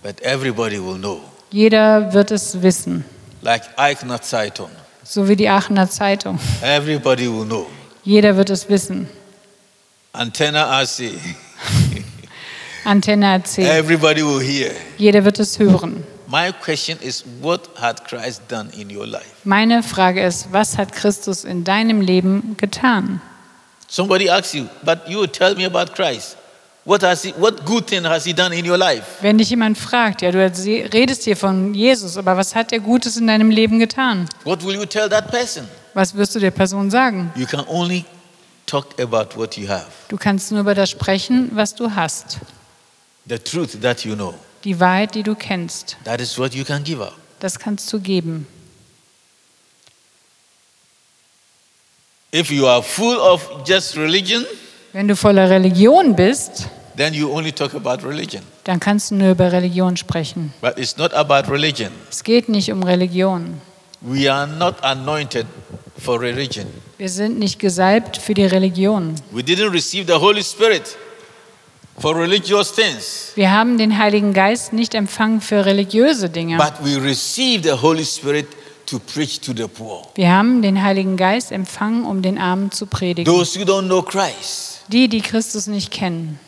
[0.04, 1.22] but everybody will know.
[1.52, 3.06] Jeder wird es wissen,
[3.42, 3.64] Like
[5.04, 6.38] so wie die Aachener Zeitung.
[6.62, 7.68] everybody will know.
[8.04, 9.08] Jeder wird es wissen.
[10.12, 10.66] Antenne
[13.58, 14.72] everybody will hear.
[14.98, 16.04] Jeder wird es hören.
[19.44, 23.22] Meine Frage ist, was hat Christus in deinem Leben getan?
[23.92, 26.38] Somebody asks you, but you tell me about Christ.
[26.86, 29.04] What has he, what good thing has he done in your life?
[29.22, 33.18] Wenn dich jemand fragt, ja, du redest hier von Jesus, aber was hat er Gutes
[33.18, 34.30] in deinem Leben getan?
[34.46, 35.68] What will you tell that person?
[35.94, 37.34] Was wirst du der Person sagen?
[37.36, 38.06] You can only
[38.66, 42.40] talk about what you have, Du kannst nur über das sprechen, was du hast.
[43.28, 44.34] the truth that you know.
[44.64, 45.98] Die Wahrheit, die du kennst.
[46.06, 47.12] That is what you can give out.
[47.42, 48.48] Das kannst du geben.
[52.34, 54.46] If you are full of just religion,
[54.94, 58.42] Wenn du voller Religion bist, then you only talk about religion.
[58.64, 60.54] dann kannst du nur über Religion sprechen.
[60.62, 61.92] But it's not about religion.
[62.10, 63.60] Es geht nicht um Religion.
[64.02, 65.46] We are not anointed
[65.98, 66.68] for religion.
[66.98, 69.16] Wir sind nicht gesalbt für die Religion.
[69.32, 70.96] We didn't receive the Holy Spirit
[72.00, 76.58] for religious things, Wir haben den Heiligen Geist nicht empfangen für religiöse Dinge.
[76.58, 78.48] but we received the Holy Spirit
[78.92, 80.04] to preach to the poor.
[80.16, 83.26] Wir haben den Heiligen Geist empfangen, um den Armen zu predigen.
[83.34, 86.40] Those who don't know Christ, Die, die Christus nicht kennen.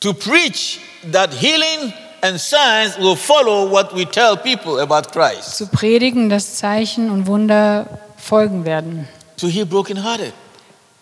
[0.00, 0.80] to preach
[1.12, 1.92] that healing
[2.22, 7.26] and signs will follow what we tell people about Christ, Zu predigen, dass Zeichen und
[7.26, 9.08] Wunder folgen werden.
[9.36, 10.32] to heal brokenhearted,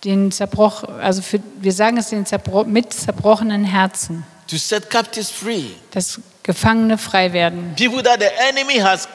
[0.04, 5.30] Den Zerbroch, also für, wir sagen es den Zerbro mit zerbrochenen Herzen, to set captives
[5.30, 7.74] free, dass Gefangene frei werden.
[7.76, 9.08] people that the enemy has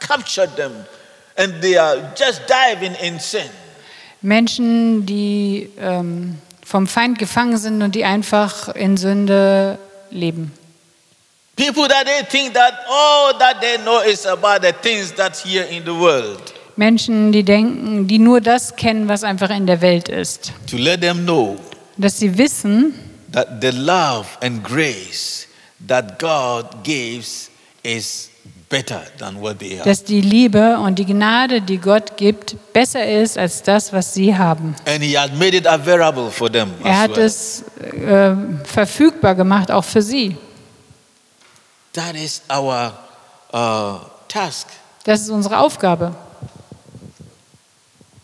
[0.00, 0.72] captured them
[1.36, 3.48] and they are just diving in sin.
[4.22, 9.78] Menschen, die ähm, vom Feind gefangen sind und die einfach in Sünde
[10.10, 10.52] leben.
[11.56, 15.64] People that they think that all that they know is about the things that's here
[15.64, 16.52] in the world.
[16.76, 20.52] Menschen, die denken, die nur das kennen, was einfach in der Welt ist.
[20.68, 21.56] To let them know
[21.96, 22.94] Dass sie wissen,
[23.32, 25.46] that the love and grace
[25.86, 27.50] that God gives
[27.84, 28.30] is
[29.84, 34.36] dass die Liebe und die Gnade, die Gott gibt, besser ist als das, was sie
[34.36, 34.74] haben.
[34.84, 35.00] Er
[36.98, 40.36] hat es äh, verfügbar gemacht, auch für sie.
[41.92, 42.92] That is our
[43.52, 43.98] uh,
[44.28, 44.66] task.
[45.04, 46.14] Das ist unsere Aufgabe.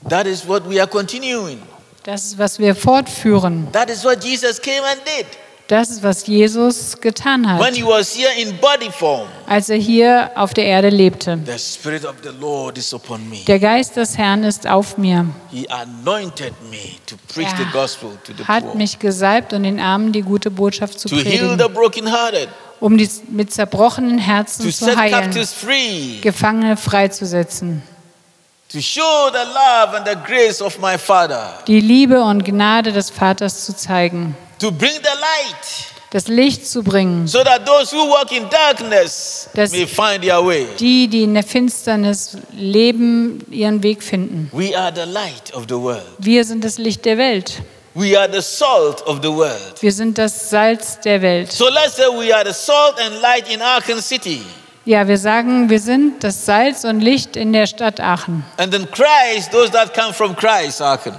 [0.09, 1.62] That is what we are continuing.
[2.03, 3.68] Das ist, was wir fortführen.
[3.72, 5.26] That is what Jesus came and did.
[5.71, 9.29] Das ist, was Jesus getan When hat, He was here in body form.
[9.47, 11.39] als er hier auf der Erde lebte.
[11.47, 13.37] The Spirit of the Lord is upon me.
[13.47, 15.27] Der Geist des Herrn ist auf mir.
[15.53, 19.62] He anointed me to preach the Er gospel to the hat poor, mich gesalbt, um
[19.62, 22.49] den Armen die gute Botschaft zu to heal predigen, the brokenhearted,
[22.81, 25.31] um die mit zerbrochenen to Herzen zu set heilen,
[26.21, 27.85] Gefangene freizusetzen.
[28.73, 28.79] to
[31.68, 36.82] die Liebe und Gnade des Vaters zu zeigen, to bring the light, das Licht zu
[36.82, 40.66] bringen, so that those who walk in darkness Das- may find their way.
[40.78, 44.50] die, die in der Finsternis leben, ihren Weg finden.
[44.52, 46.02] We are the light of the world.
[46.18, 47.62] Wir sind das Licht der Welt.
[47.94, 49.74] We are the salt of the world.
[49.80, 51.50] Wir sind das Salz der Welt.
[51.52, 54.42] So let's say we are the salt and light in Aachen City.
[54.84, 58.44] Ja, wir sagen, wir sind das Salz und Licht in der Stadt Aachen.
[58.56, 61.14] And then Christ, those that come from Christ, Aachen.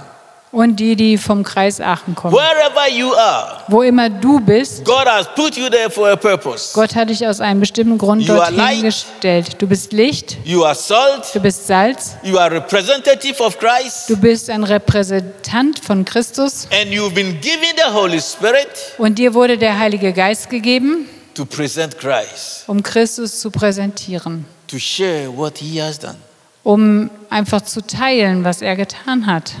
[0.52, 2.36] Und die, die vom Kreis Aachen kommen.
[2.36, 6.72] Are, Wo immer du bist, God has put you there for a purpose.
[6.74, 8.82] Gott hat dich aus einem bestimmten Grund You dorthin light.
[8.82, 9.56] gestellt.
[9.58, 11.24] Du bist Licht, You are salt.
[11.32, 14.10] du bist Salz, You are representative of Christ.
[14.10, 19.32] du bist ein Repräsentant von Christus And you've been given the Holy Spirit und dir
[19.32, 25.56] wurde der Heilige Geist gegeben, to present Christ, um Christus zu präsentieren, to share what
[25.56, 26.16] He has done.
[26.62, 29.52] um einfach zu teilen, was er getan hat.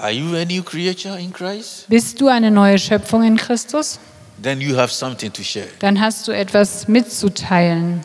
[0.00, 1.88] Are you a new creature in Christ?
[1.88, 3.98] Bist du eine neue Schöpfung in Christus?
[4.40, 5.66] Then you have something to share.
[5.80, 8.04] Dann hast du etwas mitzuteilen.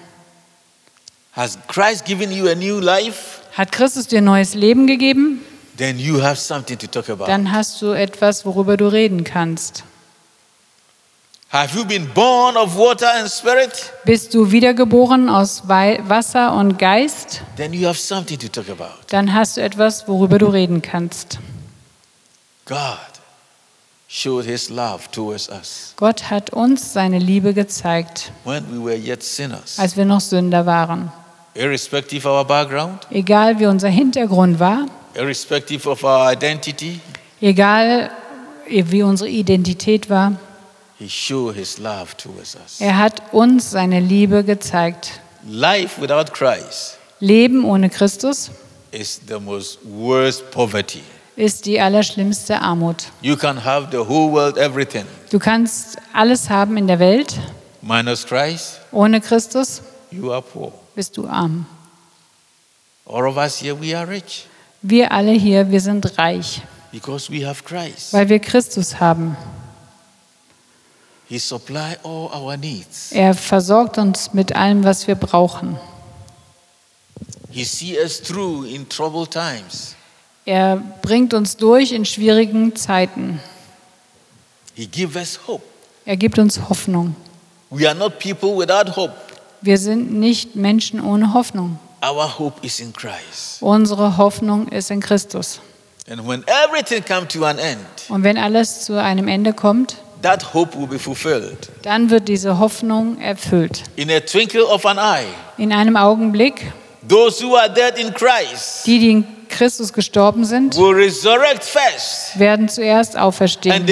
[1.34, 3.41] Has Christ given you a new life?
[3.56, 5.41] Hat Christus dir neues Leben gegeben?
[5.78, 7.28] Then you have something to talk about.
[7.28, 9.84] Dann hast du etwas, worüber du reden kannst.
[11.50, 13.94] Have you been born of water and spirit?
[14.06, 17.44] Bist du wiedergeboren aus Wasser und Geist?
[17.56, 18.96] Then you have something to talk about.
[19.10, 21.38] Dann hast du etwas, worüber du reden kannst.
[21.38, 23.20] God showed his love towards us Gott
[26.30, 29.80] hat uns seine Liebe gezeigt, when we were yet sinners.
[29.80, 31.11] als wir noch Sünder waren.
[31.55, 36.99] Irrespective of our background, Egal wie unser Hintergrund war, irrespective of our identity,
[37.41, 38.09] egal
[38.68, 40.34] wie unsere Identität war,
[40.97, 42.80] he showed his love towards us.
[42.80, 45.20] er hat uns seine Liebe gezeigt.
[45.45, 48.49] Life without Christ Leben ohne Christus
[48.91, 51.03] is the most worst poverty.
[51.36, 53.06] Ist die allerschlimmste Armut.
[53.22, 55.06] You can have the whole world, everything.
[55.32, 57.40] Du kannst alles haben in der Welt,
[57.82, 59.82] Minus Christ, ohne Christus
[60.12, 60.72] you are poor.
[60.96, 61.66] bist du arm.
[63.06, 64.46] All of us here, we are rich
[64.82, 66.62] Wir alle hier, wir sind reich,
[66.92, 68.14] because we have Christ.
[68.14, 69.36] weil wir Christus haben.
[71.28, 73.12] He supply all our needs.
[73.12, 75.78] Er versorgt uns mit allem, was wir brauchen.
[77.50, 79.96] He see us through in troubled times.
[80.46, 83.39] Er bringt uns durch in schwierigen Zeiten.
[84.76, 85.64] He give us hope.
[86.06, 87.16] Er gibt uns Hoffnung.
[87.70, 89.14] We are not people without hope.
[89.62, 91.80] Wir sind nicht Menschen ohne Hoffnung.
[92.04, 93.62] Our hope is in Christ.
[93.62, 95.62] Unsere Hoffnung ist in Christus.
[96.10, 97.80] And when everything come to an end,
[98.10, 101.70] Und wenn alles zu einem Ende kommt, that hope will be fulfilled.
[101.84, 103.84] dann wird diese Hoffnung erfüllt.
[103.96, 105.28] In a twinkle of an eye,
[105.58, 106.74] In einem Augenblick,
[107.08, 113.86] those who are dead in Christ die, die in Christus gestorben sind, werden zuerst auferstehen.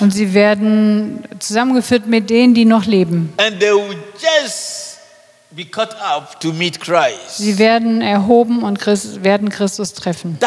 [0.00, 3.32] Und sie werden zusammengeführt mit denen, die noch leben.
[7.28, 10.38] Sie werden erhoben und Christ, werden Christus treffen.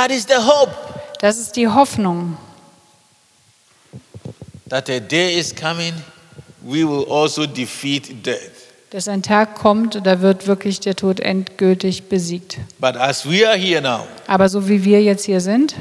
[1.22, 2.38] Das ist die Hoffnung,
[4.70, 5.94] that a day is coming,
[6.62, 8.59] we will also defeat death.
[8.92, 12.58] Dass ein Tag kommt, da wird wirklich der Tod endgültig besiegt.
[12.80, 15.76] Now, Aber so wie wir jetzt hier sind,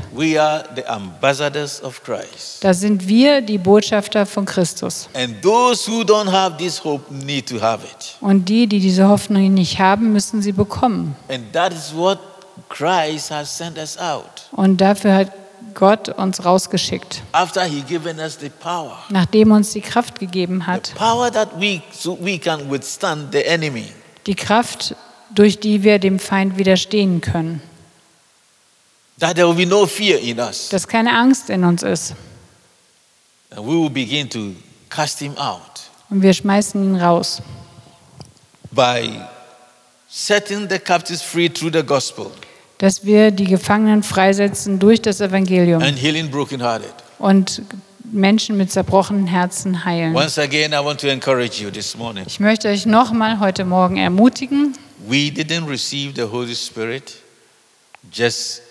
[2.61, 5.09] da sind wir die Botschafter von Christus.
[8.21, 11.17] Und die, die diese Hoffnung nicht haben, müssen sie bekommen.
[11.29, 12.19] And that is what
[12.69, 14.49] Christ has sent us out.
[14.53, 15.33] Und dafür hat
[15.79, 17.23] Gott uns rausgeschickt,
[19.09, 20.93] nachdem uns die Kraft gegeben hat.
[24.27, 24.97] Die Kraft,
[25.31, 27.63] durch die wir dem Feind widerstehen können.
[30.71, 32.15] Dass keine Angst in uns ist.
[36.11, 37.41] Und wir schmeißen ihn raus.
[38.73, 39.29] by
[40.09, 42.33] setting the captives free through the gospel
[42.79, 46.93] Dass wir die Gefangenen freisetzen durch das Evangelium and healing brokenhearted.
[47.19, 47.63] und
[48.11, 50.15] Menschen mit zerbrochenen Herzen heilen.
[50.15, 52.25] Once again, I want to encourage you this morning.
[52.27, 54.75] Ich möchte euch nochmal heute Morgen ermutigen,
[55.07, 57.15] We didn't receive the Holy Spirit
[58.13, 58.63] just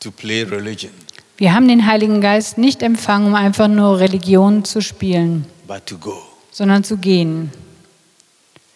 [0.00, 0.90] to play religion,
[1.36, 5.96] wir haben den Heiligen Geist nicht empfangen, um einfach nur Religion zu spielen, but to
[5.98, 6.16] go,
[6.50, 7.52] sondern zu gehen,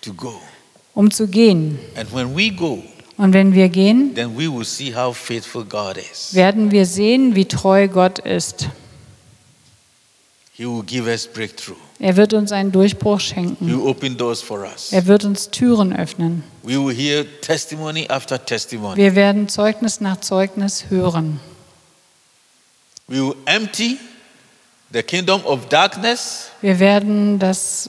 [0.01, 0.41] to go.
[0.95, 1.79] um zu gehen.
[1.97, 2.83] And when we go,
[3.23, 4.35] Und wenn wir gehen, werden
[6.73, 8.69] wir sehen, wie treu Gott ist.
[10.59, 13.69] Er wird uns einen Durchbruch He schenken.
[13.71, 16.43] Er wird uns Türen öffnen.
[16.65, 16.89] Wir
[19.15, 21.39] werden Zeugnis nach Zeugnis hören.
[23.07, 23.37] Wir
[26.81, 27.89] werden das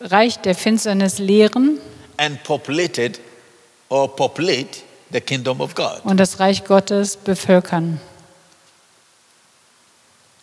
[0.00, 1.78] Reich der Finsternis lehren
[2.18, 3.20] and populate it
[3.88, 4.82] or populate
[5.12, 6.00] the kingdom of God.
[6.04, 8.00] und das Reich Gottes bevölkern.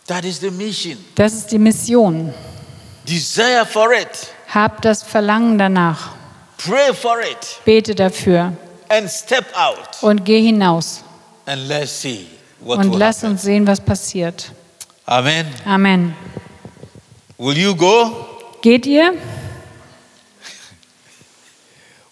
[0.07, 0.97] That is the mission.
[1.15, 2.33] Das ist die Mission.
[3.07, 4.27] Desire for it.
[4.53, 6.11] Hab das Verlangen danach.
[6.57, 7.59] Pray for it.
[7.65, 8.53] Bete dafür
[8.89, 10.01] And step out.
[10.01, 11.03] und geh hinaus
[11.45, 12.27] And let's see
[12.59, 13.31] what und will lass happen.
[13.31, 14.51] uns sehen, was passiert.
[15.05, 15.45] Amen.
[15.65, 16.15] Amen.
[17.37, 18.25] Will you go?
[18.61, 19.13] Geht ihr?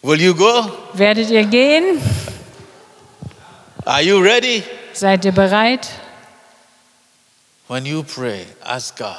[0.04, 0.72] Will you go?
[0.94, 2.02] Werdet ihr gehen?
[3.86, 4.64] Are you ready?
[4.94, 5.90] Seid ihr bereit?
[7.68, 9.16] When you pray, ask God.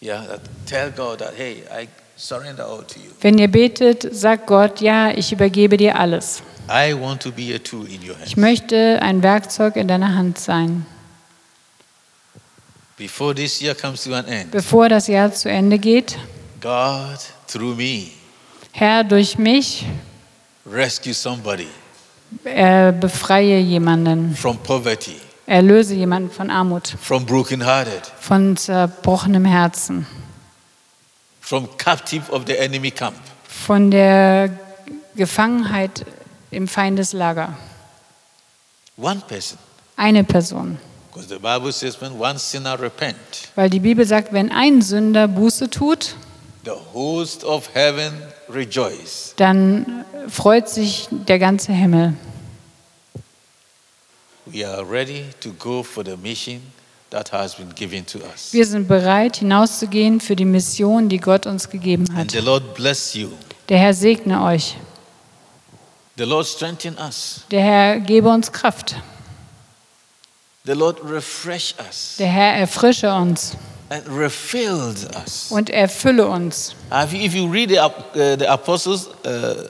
[0.00, 3.10] Yeah, tell God that, hey, I surrender all to you.
[3.20, 6.42] Wenn ihr betet, sagt Gott, ja, ich übergebe dir alles.
[6.68, 8.30] I want to be a tool in your hands.
[8.30, 10.84] Ich möchte ein Werkzeug in deiner Hand sein.
[12.98, 16.18] Before this year comes to an end, Bevor das Jahr zu Ende geht,
[16.60, 18.08] God, through me,
[18.78, 19.86] Herr, durch mich
[20.70, 21.66] rescue somebody
[22.44, 25.16] äh, befreie jemanden from poverty,
[25.46, 30.06] Erlöse jemanden von Armut, from brokenhearted, von zerbrochenem Herzen,
[31.40, 33.16] from captive of the enemy camp.
[33.48, 34.50] von der
[35.14, 36.04] Gefangenheit
[36.50, 37.56] im Feindeslager.
[38.98, 39.58] One person.
[39.96, 40.78] Eine Person.
[41.10, 43.16] Because the Bible says when one sinner repent,
[43.54, 46.14] Weil die Bibel sagt, wenn ein Sünder Buße tut,
[46.66, 48.12] the host of heaven.
[49.36, 52.14] Dann freut sich der ganze Himmel.
[54.46, 56.62] We are ready to go for the mission
[57.10, 58.52] that has been given to us.
[58.52, 62.30] Wir sind bereit, hinauszugehen für die Mission, die Gott uns gegeben hat.
[62.30, 63.30] the Lord bless you.
[63.68, 64.76] Der Herr segne euch.
[66.16, 67.40] The Lord strengthen us.
[67.50, 68.96] Der Herr gebe uns Kraft.
[70.64, 73.56] The Lord refresh us Der Herr erfrische uns
[73.90, 75.46] and refills us.
[75.50, 76.74] und erfülle uns.
[77.12, 79.68] You- If you read the, uh, the apostles, uh,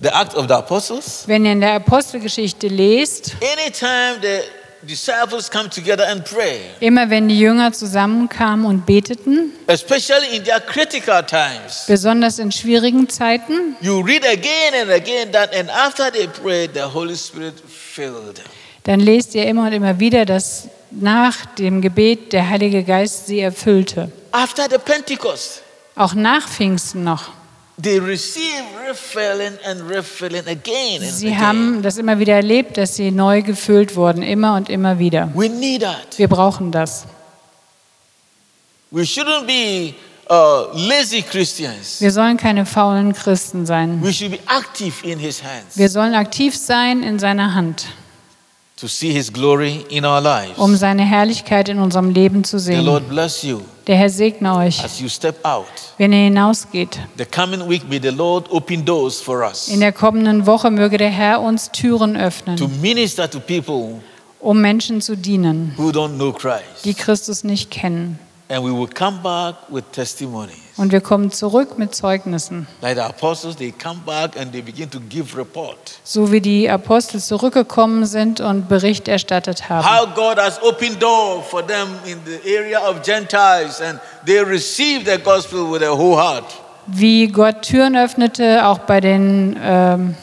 [0.00, 4.42] the Act of the Apostles, Wenn ihr in der Apostelgeschichte lest, anytime the
[4.86, 10.60] disciples come together and pray, immer wenn die Jünger zusammenkamen und beteten, especially in their
[10.60, 16.28] critical times, besonders in schwierigen Zeiten, you read again and again that, and after they
[16.28, 18.44] prayed, the Holy Spirit filled them.
[18.86, 23.40] Dann lest ihr immer und immer wieder, dass nach dem Gebet der Heilige Geist sie
[23.40, 24.10] erfüllte.
[24.32, 25.62] After the Pentecost,
[25.94, 27.30] Auch nach Pfingsten noch.
[27.82, 31.40] they receive refilling and refilling again and Sie again.
[31.40, 35.30] haben das immer wieder erlebt, dass sie neu gefüllt wurden, immer und immer wieder.
[35.34, 36.16] we need that.
[36.18, 37.04] Wir brauchen das.
[38.90, 39.94] We shouldn't be
[40.30, 42.00] uh, lazy Christians.
[42.00, 44.02] Wir sollen keine faulen Christen sein.
[44.02, 47.86] We should be active in His hands Wir sollen aktiv sein in seiner Hand,
[50.58, 52.84] um seine Herrlichkeit in unserem Leben zu The sehen.
[52.84, 55.64] Lord bless you Der Herr segne euch, as you step out.
[55.96, 56.98] wenn ihr hinausgeht.
[57.16, 60.98] The coming week, may the Lord open doors for us In der kommenden Woche möge
[60.98, 64.00] der Herr uns Türen to öffnen, minister to people
[64.40, 66.84] um Menschen zu dienen, who don't know Christ.
[66.84, 68.18] die Christus nicht kennen.
[68.48, 70.56] And we will come back with testimonies.
[70.76, 72.68] Und wir kommen zurück mit Zeugnissen.
[72.80, 75.76] Like the apostles, they come back and they begin to give report.
[76.04, 79.84] So wie die Apostel zurückgekommen sind und Bericht erstattet haben.
[79.84, 85.10] How God has opened door for them in the area of Gentiles and they receive
[85.10, 86.44] the gospel with their whole heart.
[86.86, 90.14] Wie Gott Türen öffnete, auch bei den ähm,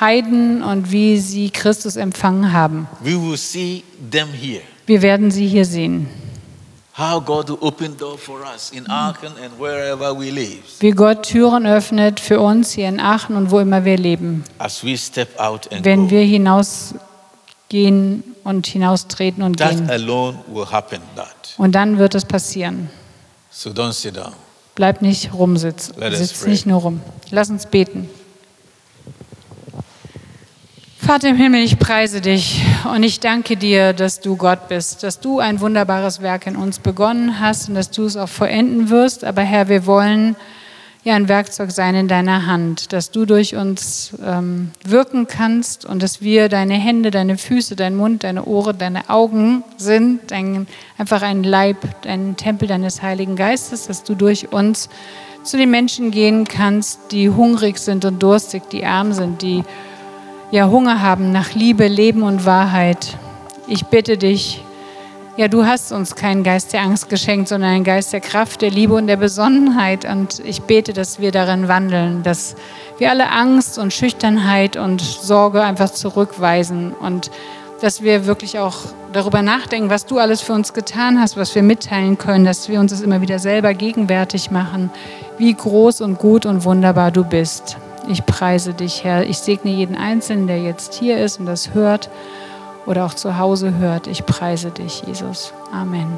[0.00, 2.88] Heiden und wie sie Christus empfangen haben.
[3.00, 4.62] We will see them here.
[4.86, 6.08] Wir werden sie hier sehen.
[10.80, 14.42] Wie Gott Türen öffnet für uns hier in Aachen und wo immer wir leben.
[14.58, 16.10] as we step out and Wenn go.
[16.10, 19.88] wir hinausgehen und hinaustreten und That gehen.
[19.88, 20.98] alone will happen.
[21.14, 21.54] That.
[21.56, 22.90] Und dann wird es passieren.
[23.50, 24.32] So don't sit down.
[24.74, 25.94] Bleib nicht rumsitzen.
[26.12, 26.50] Sitz pray.
[26.50, 27.00] nicht nur rum.
[27.30, 28.10] Lass uns beten.
[31.08, 32.62] Vater im Himmel, ich preise dich
[32.94, 36.80] und ich danke dir, dass du Gott bist, dass du ein wunderbares Werk in uns
[36.80, 39.24] begonnen hast und dass du es auch vollenden wirst.
[39.24, 40.36] Aber Herr, wir wollen
[41.04, 46.02] ja ein Werkzeug sein in deiner Hand, dass du durch uns ähm, wirken kannst und
[46.02, 50.66] dass wir deine Hände, deine Füße, dein Mund, deine Ohren, deine Augen sind, dein,
[50.98, 54.90] einfach ein Leib, ein Tempel deines Heiligen Geistes, dass du durch uns
[55.42, 59.64] zu den Menschen gehen kannst, die hungrig sind und durstig, die arm sind, die
[60.50, 63.16] ja Hunger haben nach Liebe, Leben und Wahrheit.
[63.66, 64.64] Ich bitte dich,
[65.36, 68.70] ja, du hast uns keinen Geist der Angst geschenkt, sondern einen Geist der Kraft, der
[68.70, 70.04] Liebe und der Besonnenheit.
[70.04, 72.56] Und ich bete, dass wir darin wandeln, dass
[72.98, 77.30] wir alle Angst und Schüchternheit und Sorge einfach zurückweisen und
[77.80, 78.78] dass wir wirklich auch
[79.12, 82.80] darüber nachdenken, was du alles für uns getan hast, was wir mitteilen können, dass wir
[82.80, 84.90] uns das immer wieder selber gegenwärtig machen,
[85.36, 87.76] wie groß und gut und wunderbar du bist.
[88.08, 89.24] Ich preise dich, Herr.
[89.24, 92.10] Ich segne jeden Einzelnen, der jetzt hier ist und das hört
[92.86, 94.06] oder auch zu Hause hört.
[94.06, 95.52] Ich preise dich, Jesus.
[95.72, 96.08] Amen.